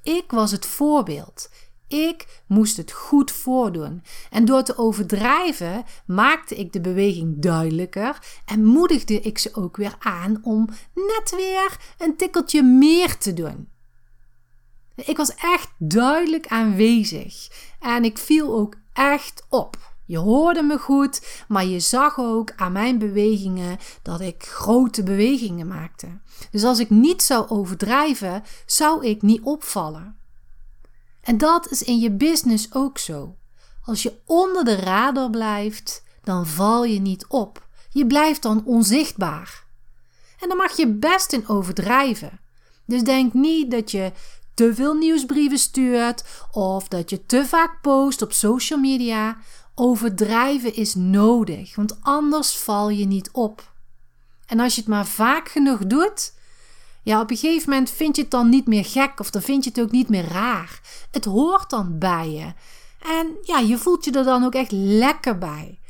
Ik 0.02 0.30
was 0.30 0.50
het 0.50 0.66
voorbeeld. 0.66 1.50
Ik 1.88 2.42
moest 2.46 2.76
het 2.76 2.92
goed 2.92 3.30
voordoen. 3.30 4.02
En 4.30 4.44
door 4.44 4.62
te 4.62 4.78
overdrijven 4.78 5.84
maakte 6.06 6.56
ik 6.56 6.72
de 6.72 6.80
beweging 6.80 7.42
duidelijker 7.42 8.18
en 8.44 8.64
moedigde 8.64 9.20
ik 9.20 9.38
ze 9.38 9.54
ook 9.54 9.76
weer 9.76 9.96
aan 9.98 10.40
om 10.42 10.68
net 10.94 11.30
weer 11.36 11.76
een 11.98 12.16
tikkeltje 12.16 12.62
meer 12.62 13.18
te 13.18 13.32
doen. 13.34 13.68
Ik 15.06 15.16
was 15.16 15.34
echt 15.34 15.68
duidelijk 15.78 16.46
aanwezig 16.46 17.48
en 17.80 18.04
ik 18.04 18.18
viel 18.18 18.54
ook 18.54 18.74
echt 18.92 19.46
op. 19.48 19.92
Je 20.04 20.18
hoorde 20.18 20.62
me 20.62 20.78
goed, 20.78 21.44
maar 21.48 21.64
je 21.64 21.80
zag 21.80 22.18
ook 22.18 22.52
aan 22.56 22.72
mijn 22.72 22.98
bewegingen 22.98 23.78
dat 24.02 24.20
ik 24.20 24.44
grote 24.44 25.02
bewegingen 25.02 25.66
maakte. 25.66 26.18
Dus 26.50 26.64
als 26.64 26.78
ik 26.78 26.90
niet 26.90 27.22
zou 27.22 27.48
overdrijven, 27.48 28.42
zou 28.66 29.06
ik 29.06 29.22
niet 29.22 29.42
opvallen. 29.42 30.18
En 31.20 31.38
dat 31.38 31.70
is 31.70 31.82
in 31.82 31.98
je 31.98 32.10
business 32.10 32.74
ook 32.74 32.98
zo. 32.98 33.36
Als 33.84 34.02
je 34.02 34.20
onder 34.24 34.64
de 34.64 34.74
radar 34.74 35.30
blijft, 35.30 36.02
dan 36.22 36.46
val 36.46 36.84
je 36.84 37.00
niet 37.00 37.26
op. 37.26 37.68
Je 37.90 38.06
blijft 38.06 38.42
dan 38.42 38.64
onzichtbaar. 38.64 39.64
En 40.40 40.48
dan 40.48 40.56
mag 40.56 40.76
je 40.76 40.88
best 40.88 41.32
in 41.32 41.48
overdrijven. 41.48 42.40
Dus 42.86 43.02
denk 43.02 43.32
niet 43.32 43.70
dat 43.70 43.90
je 43.90 44.12
te 44.60 44.74
veel 44.74 44.94
nieuwsbrieven 44.94 45.58
stuurt 45.58 46.24
of 46.52 46.88
dat 46.88 47.10
je 47.10 47.26
te 47.26 47.46
vaak 47.46 47.80
post 47.80 48.22
op 48.22 48.32
social 48.32 48.78
media. 48.78 49.36
Overdrijven 49.74 50.74
is 50.74 50.94
nodig, 50.94 51.76
want 51.76 51.98
anders 52.02 52.56
val 52.56 52.88
je 52.88 53.06
niet 53.06 53.30
op. 53.32 53.72
En 54.46 54.60
als 54.60 54.74
je 54.74 54.80
het 54.80 54.90
maar 54.90 55.06
vaak 55.06 55.48
genoeg 55.48 55.78
doet, 55.78 56.34
ja, 57.02 57.20
op 57.20 57.30
een 57.30 57.36
gegeven 57.36 57.70
moment 57.70 57.90
vind 57.90 58.16
je 58.16 58.22
het 58.22 58.30
dan 58.30 58.48
niet 58.48 58.66
meer 58.66 58.84
gek 58.84 59.20
of 59.20 59.30
dan 59.30 59.42
vind 59.42 59.64
je 59.64 59.70
het 59.70 59.80
ook 59.80 59.90
niet 59.90 60.08
meer 60.08 60.28
raar. 60.28 60.80
Het 61.10 61.24
hoort 61.24 61.70
dan 61.70 61.98
bij 61.98 62.30
je. 62.30 62.52
En 63.18 63.36
ja, 63.42 63.58
je 63.58 63.78
voelt 63.78 64.04
je 64.04 64.12
er 64.12 64.24
dan 64.24 64.44
ook 64.44 64.54
echt 64.54 64.72
lekker 64.72 65.38
bij 65.38 65.80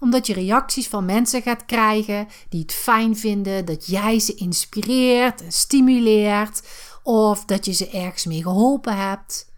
omdat 0.00 0.26
je 0.26 0.32
reacties 0.32 0.88
van 0.88 1.04
mensen 1.04 1.42
gaat 1.42 1.64
krijgen 1.64 2.28
die 2.48 2.60
het 2.60 2.72
fijn 2.72 3.16
vinden 3.16 3.64
dat 3.64 3.86
jij 3.86 4.18
ze 4.18 4.34
inspireert 4.34 5.42
en 5.42 5.52
stimuleert 5.52 6.62
of 7.06 7.44
dat 7.44 7.64
je 7.64 7.72
ze 7.72 7.90
ergens 7.90 8.24
mee 8.24 8.42
geholpen 8.42 8.96
hebt. 8.96 9.50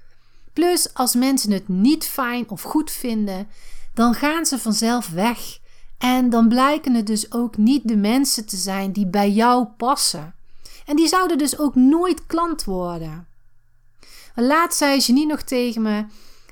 Plus, 0.53 0.95
als 0.95 1.15
mensen 1.15 1.51
het 1.51 1.69
niet 1.69 2.05
fijn 2.05 2.51
of 2.51 2.63
goed 2.63 2.91
vinden, 2.91 3.49
dan 3.95 4.15
gaan 4.15 4.47
ze 4.47 4.59
vanzelf 4.59 5.09
weg. 5.09 5.59
En 5.99 6.31
dan 6.31 6.49
blijken 6.49 6.95
het 6.95 7.07
dus 7.07 7.33
ook 7.33 7.57
niet 7.57 7.89
de 7.89 7.97
mensen 7.97 8.47
te 8.47 8.57
zijn 8.57 8.93
die 8.93 9.07
bij 9.07 9.31
jou 9.31 9.65
passen. 9.65 10.35
En 10.87 10.97
die 10.97 11.09
zouden 11.09 11.39
dus 11.39 11.59
ook 11.59 11.75
nooit 11.75 12.27
klant 12.27 12.65
worden. 12.65 13.27
Laatst 14.35 14.79
zei 14.79 14.99
Janine 15.01 15.27
nog 15.27 15.43
tegen 15.43 15.83
me. 15.83 16.05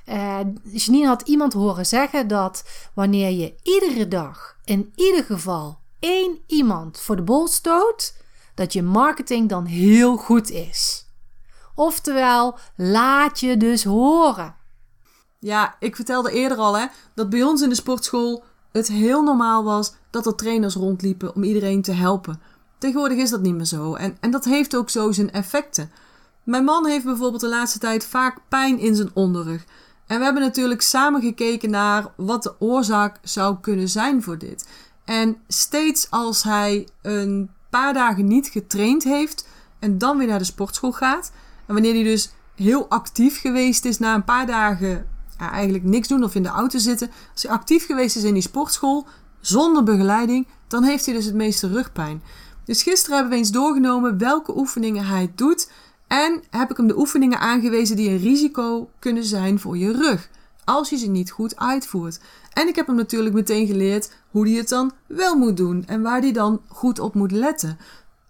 Uh, 0.08 0.38
Janine 0.72 1.06
had 1.06 1.28
iemand 1.28 1.52
horen 1.52 1.86
zeggen 1.86 2.28
dat 2.28 2.64
wanneer 2.94 3.30
je 3.30 3.54
iedere 3.62 4.08
dag 4.08 4.56
in 4.64 4.92
ieder 4.94 5.24
geval 5.24 5.78
één 6.00 6.38
iemand 6.46 7.00
voor 7.00 7.16
de 7.16 7.22
bol 7.22 7.48
stoot, 7.48 8.14
dat 8.56 8.72
je 8.72 8.82
marketing 8.82 9.48
dan 9.48 9.64
heel 9.64 10.16
goed 10.16 10.50
is. 10.50 11.06
Oftewel, 11.74 12.58
laat 12.76 13.40
je 13.40 13.56
dus 13.56 13.84
horen. 13.84 14.54
Ja, 15.38 15.76
ik 15.78 15.96
vertelde 15.96 16.30
eerder 16.32 16.58
al 16.58 16.78
hè, 16.78 16.86
dat 17.14 17.30
bij 17.30 17.42
ons 17.42 17.62
in 17.62 17.68
de 17.68 17.74
sportschool 17.74 18.44
het 18.72 18.88
heel 18.88 19.22
normaal 19.22 19.64
was 19.64 19.94
dat 20.10 20.26
er 20.26 20.34
trainers 20.34 20.74
rondliepen 20.74 21.34
om 21.34 21.42
iedereen 21.42 21.82
te 21.82 21.92
helpen. 21.92 22.40
Tegenwoordig 22.78 23.18
is 23.18 23.30
dat 23.30 23.40
niet 23.42 23.54
meer 23.54 23.64
zo 23.64 23.94
en, 23.94 24.16
en 24.20 24.30
dat 24.30 24.44
heeft 24.44 24.76
ook 24.76 24.90
zo 24.90 25.12
zijn 25.12 25.32
effecten. 25.32 25.90
Mijn 26.44 26.64
man 26.64 26.86
heeft 26.86 27.04
bijvoorbeeld 27.04 27.40
de 27.40 27.48
laatste 27.48 27.78
tijd 27.78 28.04
vaak 28.04 28.40
pijn 28.48 28.78
in 28.78 28.94
zijn 28.94 29.10
onderrug. 29.14 29.64
En 30.06 30.18
we 30.18 30.24
hebben 30.24 30.42
natuurlijk 30.42 30.82
samen 30.82 31.20
gekeken 31.20 31.70
naar 31.70 32.12
wat 32.16 32.42
de 32.42 32.60
oorzaak 32.60 33.18
zou 33.22 33.56
kunnen 33.60 33.88
zijn 33.88 34.22
voor 34.22 34.38
dit. 34.38 34.68
En 35.04 35.36
steeds 35.48 36.10
als 36.10 36.42
hij 36.42 36.88
een 37.02 37.50
paar 37.76 37.94
dagen 37.94 38.26
niet 38.26 38.48
getraind 38.48 39.04
heeft 39.04 39.48
en 39.78 39.98
dan 39.98 40.18
weer 40.18 40.26
naar 40.26 40.38
de 40.38 40.44
sportschool 40.44 40.92
gaat. 40.92 41.32
En 41.66 41.74
wanneer 41.74 41.94
hij 41.94 42.02
dus 42.02 42.30
heel 42.54 42.88
actief 42.88 43.40
geweest 43.40 43.84
is 43.84 43.98
na 43.98 44.14
een 44.14 44.24
paar 44.24 44.46
dagen 44.46 45.06
eigenlijk 45.38 45.84
niks 45.84 46.08
doen 46.08 46.24
of 46.24 46.34
in 46.34 46.42
de 46.42 46.48
auto 46.48 46.78
zitten. 46.78 47.10
Als 47.32 47.42
hij 47.42 47.52
actief 47.52 47.86
geweest 47.86 48.16
is 48.16 48.22
in 48.22 48.32
die 48.32 48.42
sportschool 48.42 49.06
zonder 49.40 49.82
begeleiding, 49.82 50.46
dan 50.68 50.82
heeft 50.82 51.06
hij 51.06 51.14
dus 51.14 51.24
het 51.24 51.34
meeste 51.34 51.68
rugpijn. 51.68 52.22
Dus 52.64 52.82
gisteren 52.82 53.14
hebben 53.14 53.32
we 53.32 53.38
eens 53.38 53.50
doorgenomen 53.50 54.18
welke 54.18 54.56
oefeningen 54.56 55.06
hij 55.06 55.32
doet. 55.34 55.70
En 56.06 56.42
heb 56.50 56.70
ik 56.70 56.76
hem 56.76 56.86
de 56.86 56.98
oefeningen 56.98 57.40
aangewezen 57.40 57.96
die 57.96 58.10
een 58.10 58.18
risico 58.18 58.90
kunnen 58.98 59.24
zijn 59.24 59.60
voor 59.60 59.76
je 59.76 59.92
rug. 59.92 60.28
Als 60.66 60.90
je 60.90 60.96
ze 60.96 61.06
niet 61.06 61.30
goed 61.30 61.56
uitvoert. 61.56 62.20
En 62.52 62.68
ik 62.68 62.76
heb 62.76 62.86
hem 62.86 62.96
natuurlijk 62.96 63.34
meteen 63.34 63.66
geleerd 63.66 64.12
hoe 64.30 64.48
hij 64.48 64.56
het 64.56 64.68
dan 64.68 64.92
wel 65.06 65.36
moet 65.36 65.56
doen. 65.56 65.84
En 65.86 66.02
waar 66.02 66.20
hij 66.20 66.32
dan 66.32 66.60
goed 66.68 66.98
op 66.98 67.14
moet 67.14 67.32
letten. 67.32 67.78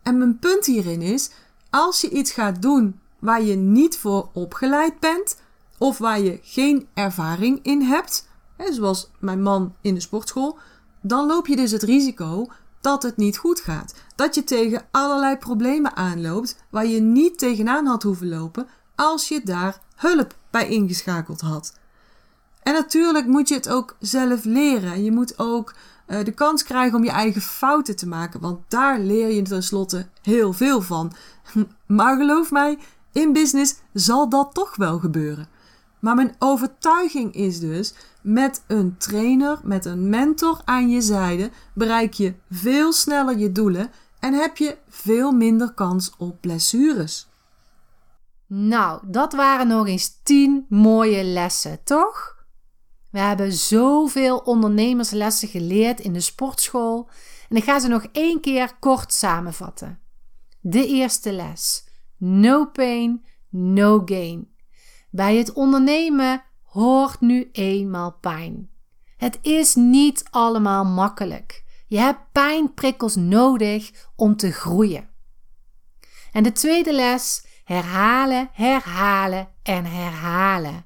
En 0.03 0.19
mijn 0.19 0.39
punt 0.39 0.67
hierin 0.67 1.03
is: 1.03 1.31
als 1.71 2.01
je 2.01 2.11
iets 2.11 2.33
gaat 2.33 2.63
doen 2.63 3.01
waar 3.19 3.43
je 3.43 3.57
niet 3.57 3.97
voor 3.97 4.29
opgeleid 4.33 5.01
bent. 5.01 5.41
Of 5.79 5.99
waar 5.99 6.21
je 6.21 6.39
geen 6.43 6.87
ervaring 6.95 7.59
in 7.63 7.83
hebt. 7.83 8.29
Hè, 8.57 8.73
zoals 8.73 9.11
mijn 9.19 9.43
man 9.43 9.75
in 9.81 9.95
de 9.95 10.01
sportschool. 10.01 10.59
Dan 11.01 11.27
loop 11.27 11.47
je 11.47 11.57
dus 11.57 11.71
het 11.71 11.83
risico 11.83 12.47
dat 12.81 13.03
het 13.03 13.17
niet 13.17 13.39
goed 13.39 13.61
gaat. 13.61 13.95
Dat 14.15 14.35
je 14.35 14.45
tegen 14.45 14.87
allerlei 14.91 15.37
problemen 15.37 15.97
aanloopt 15.97 16.65
waar 16.71 16.87
je 16.87 17.01
niet 17.01 17.39
tegenaan 17.39 17.87
had 17.87 18.03
hoeven 18.03 18.29
lopen 18.29 18.67
als 18.95 19.29
je 19.29 19.41
daar 19.45 19.81
hulp 19.97 20.37
bij 20.51 20.69
ingeschakeld 20.69 21.41
had. 21.41 21.75
En 22.67 22.73
natuurlijk 22.73 23.27
moet 23.27 23.49
je 23.49 23.55
het 23.55 23.69
ook 23.69 23.97
zelf 24.01 24.45
leren. 24.45 25.05
Je 25.05 25.13
moet 25.13 25.39
ook 25.39 25.75
uh, 26.09 26.25
de 26.25 26.33
kans 26.33 26.63
krijgen 26.63 26.99
om 26.99 27.05
je 27.05 27.11
eigen 27.11 27.41
fouten 27.41 27.97
te 27.97 28.09
maken, 28.09 28.41
want 28.41 28.61
daar 28.69 28.99
leer 28.99 29.31
je 29.31 29.43
tenslotte 29.43 30.07
heel 30.23 30.53
veel 30.53 30.83
van. 30.83 31.13
Maar 31.87 32.17
geloof 32.17 32.51
mij, 32.51 32.79
in 33.13 33.33
business 33.33 33.75
zal 33.93 34.29
dat 34.29 34.55
toch 34.55 34.77
wel 34.77 34.99
gebeuren. 34.99 35.49
Maar 35.99 36.15
mijn 36.15 36.35
overtuiging 36.39 37.35
is 37.35 37.61
dus 37.61 37.95
met 38.23 38.65
een 38.67 38.97
trainer, 38.99 39.61
met 39.63 39.85
een 39.85 40.09
mentor 40.09 40.61
aan 40.65 40.91
je 40.91 41.01
zijde, 41.01 41.51
bereik 41.75 42.13
je 42.13 42.35
veel 42.51 42.93
sneller 42.93 43.39
je 43.39 43.53
doelen 43.53 43.91
en 44.21 44.35
heb 44.35 44.57
je 44.57 44.77
veel 44.89 45.33
minder 45.33 45.73
kans 45.73 46.15
op 46.19 46.41
blessures. 46.41 47.29
Nou, 48.47 49.01
dat 49.05 49.33
waren 49.33 49.69
nog 49.69 49.87
eens 49.87 50.21
10 50.23 50.67
mooie 50.69 51.25
lessen, 51.25 51.79
toch? 51.85 52.36
We 53.17 53.23
hebben 53.23 53.53
zoveel 53.53 54.39
ondernemerslessen 54.39 55.49
geleerd 55.49 56.01
in 56.01 56.13
de 56.13 56.21
sportschool 56.21 57.09
en 57.49 57.57
ik 57.57 57.65
ga 57.65 57.79
ze 57.79 57.89
nog 57.89 58.07
één 58.13 58.41
keer 58.41 58.77
kort 58.79 59.13
samenvatten. 59.13 60.01
De 60.61 60.87
eerste 60.87 61.33
les: 61.33 61.89
No 62.17 62.67
pain, 62.67 63.25
no 63.49 64.03
gain. 64.05 64.49
Bij 65.11 65.37
het 65.37 65.53
ondernemen 65.53 66.43
hoort 66.63 67.21
nu 67.21 67.49
eenmaal 67.53 68.13
pijn. 68.13 68.71
Het 69.17 69.39
is 69.43 69.75
niet 69.75 70.25
allemaal 70.31 70.85
makkelijk. 70.85 71.65
Je 71.87 71.99
hebt 71.99 72.33
pijnprikkels 72.33 73.15
nodig 73.15 74.09
om 74.17 74.37
te 74.37 74.53
groeien. 74.53 75.09
En 76.33 76.43
de 76.43 76.53
tweede 76.53 76.93
les: 76.93 77.47
herhalen, 77.65 78.49
herhalen 78.53 79.49
en 79.63 79.85
herhalen. 79.85 80.85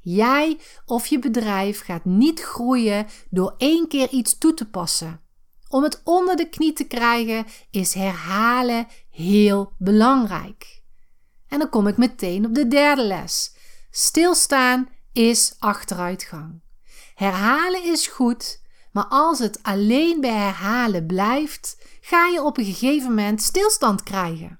Jij 0.00 0.58
of 0.86 1.06
je 1.06 1.18
bedrijf 1.18 1.84
gaat 1.84 2.04
niet 2.04 2.40
groeien 2.40 3.06
door 3.30 3.54
één 3.58 3.88
keer 3.88 4.08
iets 4.08 4.38
toe 4.38 4.54
te 4.54 4.68
passen. 4.68 5.20
Om 5.68 5.82
het 5.82 6.00
onder 6.04 6.36
de 6.36 6.48
knie 6.48 6.72
te 6.72 6.84
krijgen 6.84 7.46
is 7.70 7.94
herhalen 7.94 8.86
heel 9.10 9.72
belangrijk. 9.78 10.82
En 11.48 11.58
dan 11.58 11.68
kom 11.68 11.86
ik 11.86 11.96
meteen 11.96 12.46
op 12.46 12.54
de 12.54 12.68
derde 12.68 13.02
les. 13.02 13.54
Stilstaan 13.90 14.88
is 15.12 15.54
achteruitgang. 15.58 16.60
Herhalen 17.14 17.84
is 17.84 18.06
goed, 18.06 18.62
maar 18.92 19.06
als 19.08 19.38
het 19.38 19.62
alleen 19.62 20.20
bij 20.20 20.34
herhalen 20.34 21.06
blijft, 21.06 21.78
ga 22.00 22.26
je 22.26 22.42
op 22.42 22.58
een 22.58 22.64
gegeven 22.64 23.08
moment 23.08 23.42
stilstand 23.42 24.02
krijgen. 24.02 24.58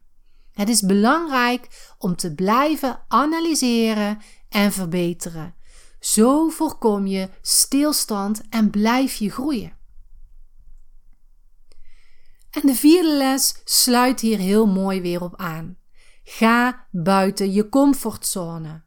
Het 0.52 0.68
is 0.68 0.82
belangrijk 0.82 1.94
om 1.98 2.16
te 2.16 2.34
blijven 2.34 3.00
analyseren 3.08 4.18
en 4.50 4.72
verbeteren. 4.72 5.54
Zo 6.00 6.48
voorkom 6.48 7.06
je 7.06 7.28
stilstand 7.40 8.42
en 8.48 8.70
blijf 8.70 9.14
je 9.14 9.30
groeien. 9.30 9.78
En 12.50 12.62
de 12.66 12.74
vierde 12.74 13.16
les 13.16 13.60
sluit 13.64 14.20
hier 14.20 14.38
heel 14.38 14.66
mooi 14.66 15.00
weer 15.00 15.22
op 15.22 15.36
aan. 15.36 15.78
Ga 16.24 16.86
buiten 16.90 17.52
je 17.52 17.68
comfortzone. 17.68 18.82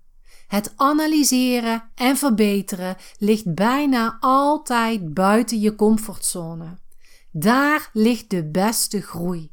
Het 0.47 0.73
analyseren 0.75 1.91
en 1.95 2.17
verbeteren 2.17 2.95
ligt 3.17 3.55
bijna 3.55 4.17
altijd 4.19 5.13
buiten 5.13 5.59
je 5.59 5.75
comfortzone. 5.75 6.77
Daar 7.31 7.89
ligt 7.93 8.29
de 8.29 8.49
beste 8.51 9.01
groei. 9.01 9.52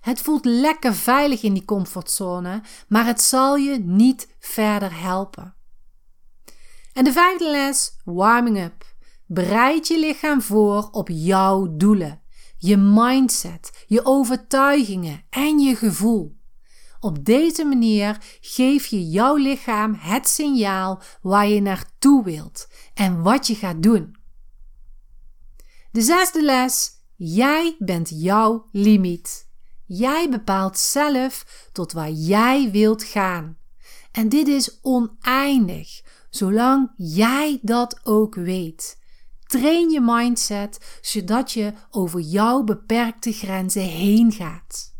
Het 0.00 0.20
voelt 0.20 0.44
lekker 0.44 0.94
veilig 0.94 1.42
in 1.42 1.54
die 1.54 1.64
comfortzone, 1.64 2.62
maar 2.88 3.06
het 3.06 3.22
zal 3.22 3.56
je 3.56 3.78
niet 3.78 4.36
verder 4.38 5.00
helpen. 5.00 5.54
En 6.92 7.04
de 7.04 7.12
vijfde 7.12 7.50
les, 7.50 7.96
warming 8.04 8.58
up. 8.58 8.96
Bereid 9.26 9.88
je 9.88 9.98
lichaam 9.98 10.42
voor 10.42 10.88
op 10.90 11.08
jouw 11.08 11.76
doelen, 11.76 12.22
je 12.58 12.76
mindset, 12.76 13.84
je 13.86 14.04
overtuigingen 14.04 15.22
en 15.30 15.58
je 15.58 15.76
gevoel. 15.76 16.36
Op 17.00 17.24
deze 17.24 17.64
manier 17.64 18.38
geef 18.40 18.86
je 18.86 19.08
jouw 19.08 19.36
lichaam 19.36 19.94
het 19.98 20.28
signaal 20.28 21.02
waar 21.22 21.48
je 21.48 21.60
naartoe 21.60 22.24
wilt 22.24 22.68
en 22.94 23.22
wat 23.22 23.46
je 23.46 23.54
gaat 23.54 23.82
doen. 23.82 24.16
De 25.90 26.00
zesde 26.00 26.42
les: 26.42 26.90
jij 27.16 27.76
bent 27.78 28.10
jouw 28.14 28.68
limiet. 28.72 29.47
Jij 29.90 30.28
bepaalt 30.30 30.78
zelf 30.78 31.68
tot 31.72 31.92
waar 31.92 32.10
jij 32.10 32.70
wilt 32.70 33.04
gaan. 33.04 33.56
En 34.12 34.28
dit 34.28 34.48
is 34.48 34.78
oneindig, 34.82 36.02
zolang 36.30 36.90
jij 36.96 37.58
dat 37.62 38.00
ook 38.02 38.34
weet. 38.34 38.98
Train 39.46 39.90
je 39.90 40.00
mindset 40.00 40.98
zodat 41.00 41.52
je 41.52 41.72
over 41.90 42.20
jouw 42.20 42.62
beperkte 42.62 43.32
grenzen 43.32 43.82
heen 43.82 44.32
gaat. 44.32 44.94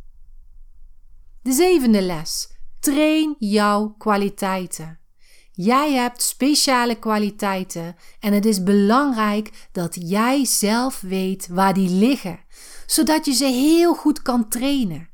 De 1.43 1.53
zevende 1.53 2.03
les. 2.03 2.57
Train 2.81 3.37
jouw 3.39 3.95
kwaliteiten. 3.99 4.99
Jij 5.53 5.93
hebt 5.93 6.23
speciale 6.23 6.99
kwaliteiten 6.99 7.97
en 8.21 8.33
het 8.33 8.45
is 8.45 8.63
belangrijk 8.63 9.69
dat 9.73 9.97
jij 10.01 10.45
zelf 10.45 11.01
weet 11.01 11.49
waar 11.49 11.75
die 11.75 11.91
liggen, 11.91 12.41
zodat 12.91 13.25
je 13.25 13.33
ze 13.33 13.45
heel 13.45 13.95
goed 13.95 14.23
kan 14.23 14.49
trainen. 14.49 15.09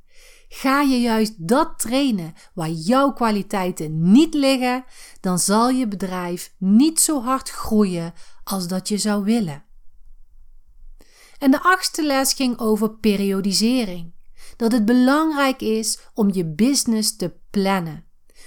Ga 0.49 0.81
je 0.81 1.01
juist 1.01 1.49
dat 1.49 1.79
trainen 1.79 2.35
waar 2.55 2.71
jouw 2.71 3.13
kwaliteiten 3.13 4.13
niet 4.13 4.35
liggen, 4.35 4.85
dan 5.21 5.39
zal 5.39 5.69
je 5.69 5.89
bedrijf 5.89 6.55
niet 6.59 7.01
zo 7.01 7.23
hard 7.23 7.51
groeien 7.51 8.13
als 8.45 8.69
dat 8.69 8.89
je 8.89 8.99
zou 8.99 9.25
willen. 9.25 9.65
En 11.39 11.51
de 11.51 11.63
achtste 11.63 12.03
les 12.07 12.33
ging 12.33 12.59
over 12.59 12.91
periodisering. 12.91 14.13
Dat 14.57 14.73
het 14.73 14.85
belangrijk 14.85 15.61
is 15.61 15.99
om 16.15 16.33
je 16.33 16.47
business 16.47 17.17
te 17.17 17.33
plannen. 17.51 18.05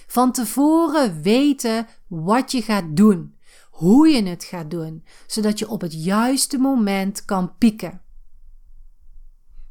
Van 0.08 0.32
tevoren 0.32 1.22
weten 1.22 1.88
wat 2.08 2.52
je 2.52 2.62
gaat 2.62 2.96
doen, 2.96 3.36
hoe 3.70 4.08
je 4.08 4.24
het 4.24 4.44
gaat 4.44 4.72
doen, 4.72 5.06
zodat 5.28 5.60
je 5.60 5.70
op 5.70 5.82
het 5.82 6.04
juiste 6.04 6.58
moment 6.58 7.26
kan 7.26 7.58
pieken. 7.58 8.02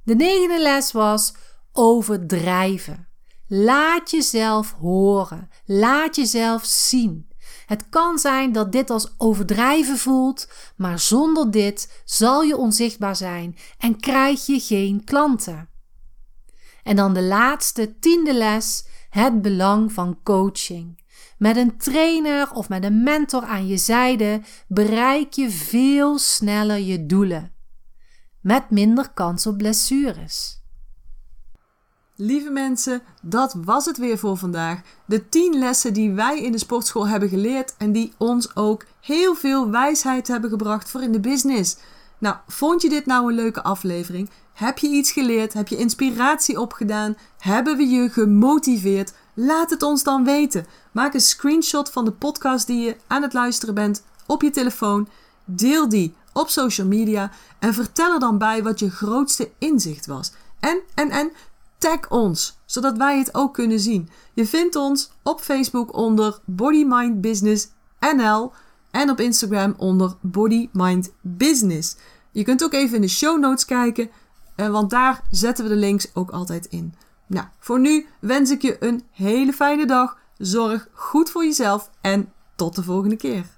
De 0.06 0.14
negende 0.14 0.62
les 0.62 0.92
was 0.92 1.34
overdrijven. 1.72 3.08
Laat 3.46 4.10
jezelf 4.10 4.72
horen. 4.80 5.48
Laat 5.64 6.16
jezelf 6.16 6.64
zien. 6.64 7.28
Het 7.66 7.88
kan 7.88 8.18
zijn 8.18 8.52
dat 8.52 8.72
dit 8.72 8.90
als 8.90 9.14
overdrijven 9.18 9.98
voelt, 9.98 10.48
maar 10.76 10.98
zonder 10.98 11.50
dit 11.50 12.02
zal 12.04 12.42
je 12.42 12.56
onzichtbaar 12.56 13.16
zijn 13.16 13.56
en 13.78 14.00
krijg 14.00 14.46
je 14.46 14.60
geen 14.60 15.04
klanten. 15.04 15.68
En 16.82 16.96
dan 16.96 17.14
de 17.14 17.22
laatste 17.22 17.98
tiende 17.98 18.34
les, 18.34 18.86
het 19.10 19.42
belang 19.42 19.92
van 19.92 20.18
coaching. 20.22 21.02
Met 21.38 21.56
een 21.56 21.78
trainer 21.78 22.52
of 22.52 22.68
met 22.68 22.84
een 22.84 23.02
mentor 23.02 23.42
aan 23.42 23.66
je 23.66 23.76
zijde 23.76 24.40
bereik 24.68 25.32
je 25.32 25.50
veel 25.50 26.18
sneller 26.18 26.78
je 26.78 27.06
doelen. 27.06 27.55
Met 28.46 28.70
minder 28.70 29.10
kans 29.14 29.46
op 29.46 29.56
blessures. 29.56 30.60
Lieve 32.16 32.50
mensen, 32.50 33.02
dat 33.22 33.56
was 33.64 33.84
het 33.84 33.96
weer 33.96 34.18
voor 34.18 34.36
vandaag. 34.36 34.80
De 35.06 35.28
10 35.28 35.58
lessen 35.58 35.92
die 35.92 36.12
wij 36.12 36.42
in 36.42 36.52
de 36.52 36.58
sportschool 36.58 37.08
hebben 37.08 37.28
geleerd 37.28 37.74
en 37.78 37.92
die 37.92 38.12
ons 38.16 38.56
ook 38.56 38.84
heel 39.00 39.34
veel 39.34 39.70
wijsheid 39.70 40.28
hebben 40.28 40.50
gebracht 40.50 40.90
voor 40.90 41.02
in 41.02 41.12
de 41.12 41.20
business. 41.20 41.76
Nou, 42.18 42.36
vond 42.46 42.82
je 42.82 42.88
dit 42.88 43.06
nou 43.06 43.28
een 43.28 43.34
leuke 43.34 43.62
aflevering? 43.62 44.30
Heb 44.52 44.78
je 44.78 44.88
iets 44.88 45.12
geleerd? 45.12 45.52
Heb 45.52 45.68
je 45.68 45.76
inspiratie 45.76 46.60
opgedaan? 46.60 47.16
Hebben 47.38 47.76
we 47.76 47.86
je 47.86 48.08
gemotiveerd? 48.10 49.12
Laat 49.34 49.70
het 49.70 49.82
ons 49.82 50.02
dan 50.02 50.24
weten. 50.24 50.66
Maak 50.92 51.14
een 51.14 51.20
screenshot 51.20 51.90
van 51.90 52.04
de 52.04 52.12
podcast 52.12 52.66
die 52.66 52.80
je 52.80 52.96
aan 53.06 53.22
het 53.22 53.32
luisteren 53.32 53.74
bent 53.74 54.04
op 54.26 54.42
je 54.42 54.50
telefoon. 54.50 55.08
Deel 55.44 55.88
die 55.88 56.14
op 56.36 56.48
social 56.48 56.86
media 56.86 57.30
en 57.58 57.74
vertel 57.74 58.12
er 58.12 58.20
dan 58.20 58.38
bij 58.38 58.62
wat 58.62 58.78
je 58.78 58.90
grootste 58.90 59.50
inzicht 59.58 60.06
was. 60.06 60.32
En, 60.60 60.80
en, 60.94 61.10
en 61.10 61.32
Tag 61.78 62.10
ons, 62.10 62.58
zodat 62.64 62.96
wij 62.96 63.18
het 63.18 63.34
ook 63.34 63.54
kunnen 63.54 63.80
zien. 63.80 64.08
Je 64.34 64.46
vindt 64.46 64.76
ons 64.76 65.10
op 65.22 65.40
Facebook 65.40 65.96
onder 65.96 66.38
Body 66.44 66.84
Mind 66.84 67.20
Business 67.20 67.68
NL 68.16 68.52
en 68.90 69.10
op 69.10 69.20
Instagram 69.20 69.74
onder 69.76 70.16
Body 70.20 70.68
Mind 70.72 71.12
Business. 71.20 71.96
Je 72.30 72.44
kunt 72.44 72.64
ook 72.64 72.72
even 72.72 72.94
in 72.94 73.00
de 73.00 73.08
show 73.08 73.40
notes 73.40 73.64
kijken, 73.64 74.10
eh, 74.54 74.68
want 74.68 74.90
daar 74.90 75.22
zetten 75.30 75.64
we 75.64 75.70
de 75.70 75.76
links 75.76 76.14
ook 76.14 76.30
altijd 76.30 76.66
in. 76.66 76.94
Nou, 77.26 77.46
voor 77.58 77.80
nu 77.80 78.06
wens 78.20 78.50
ik 78.50 78.62
je 78.62 78.76
een 78.80 79.04
hele 79.10 79.52
fijne 79.52 79.86
dag. 79.86 80.18
Zorg 80.38 80.88
goed 80.92 81.30
voor 81.30 81.44
jezelf 81.44 81.90
en 82.00 82.32
tot 82.54 82.74
de 82.74 82.82
volgende 82.82 83.16
keer. 83.16 83.55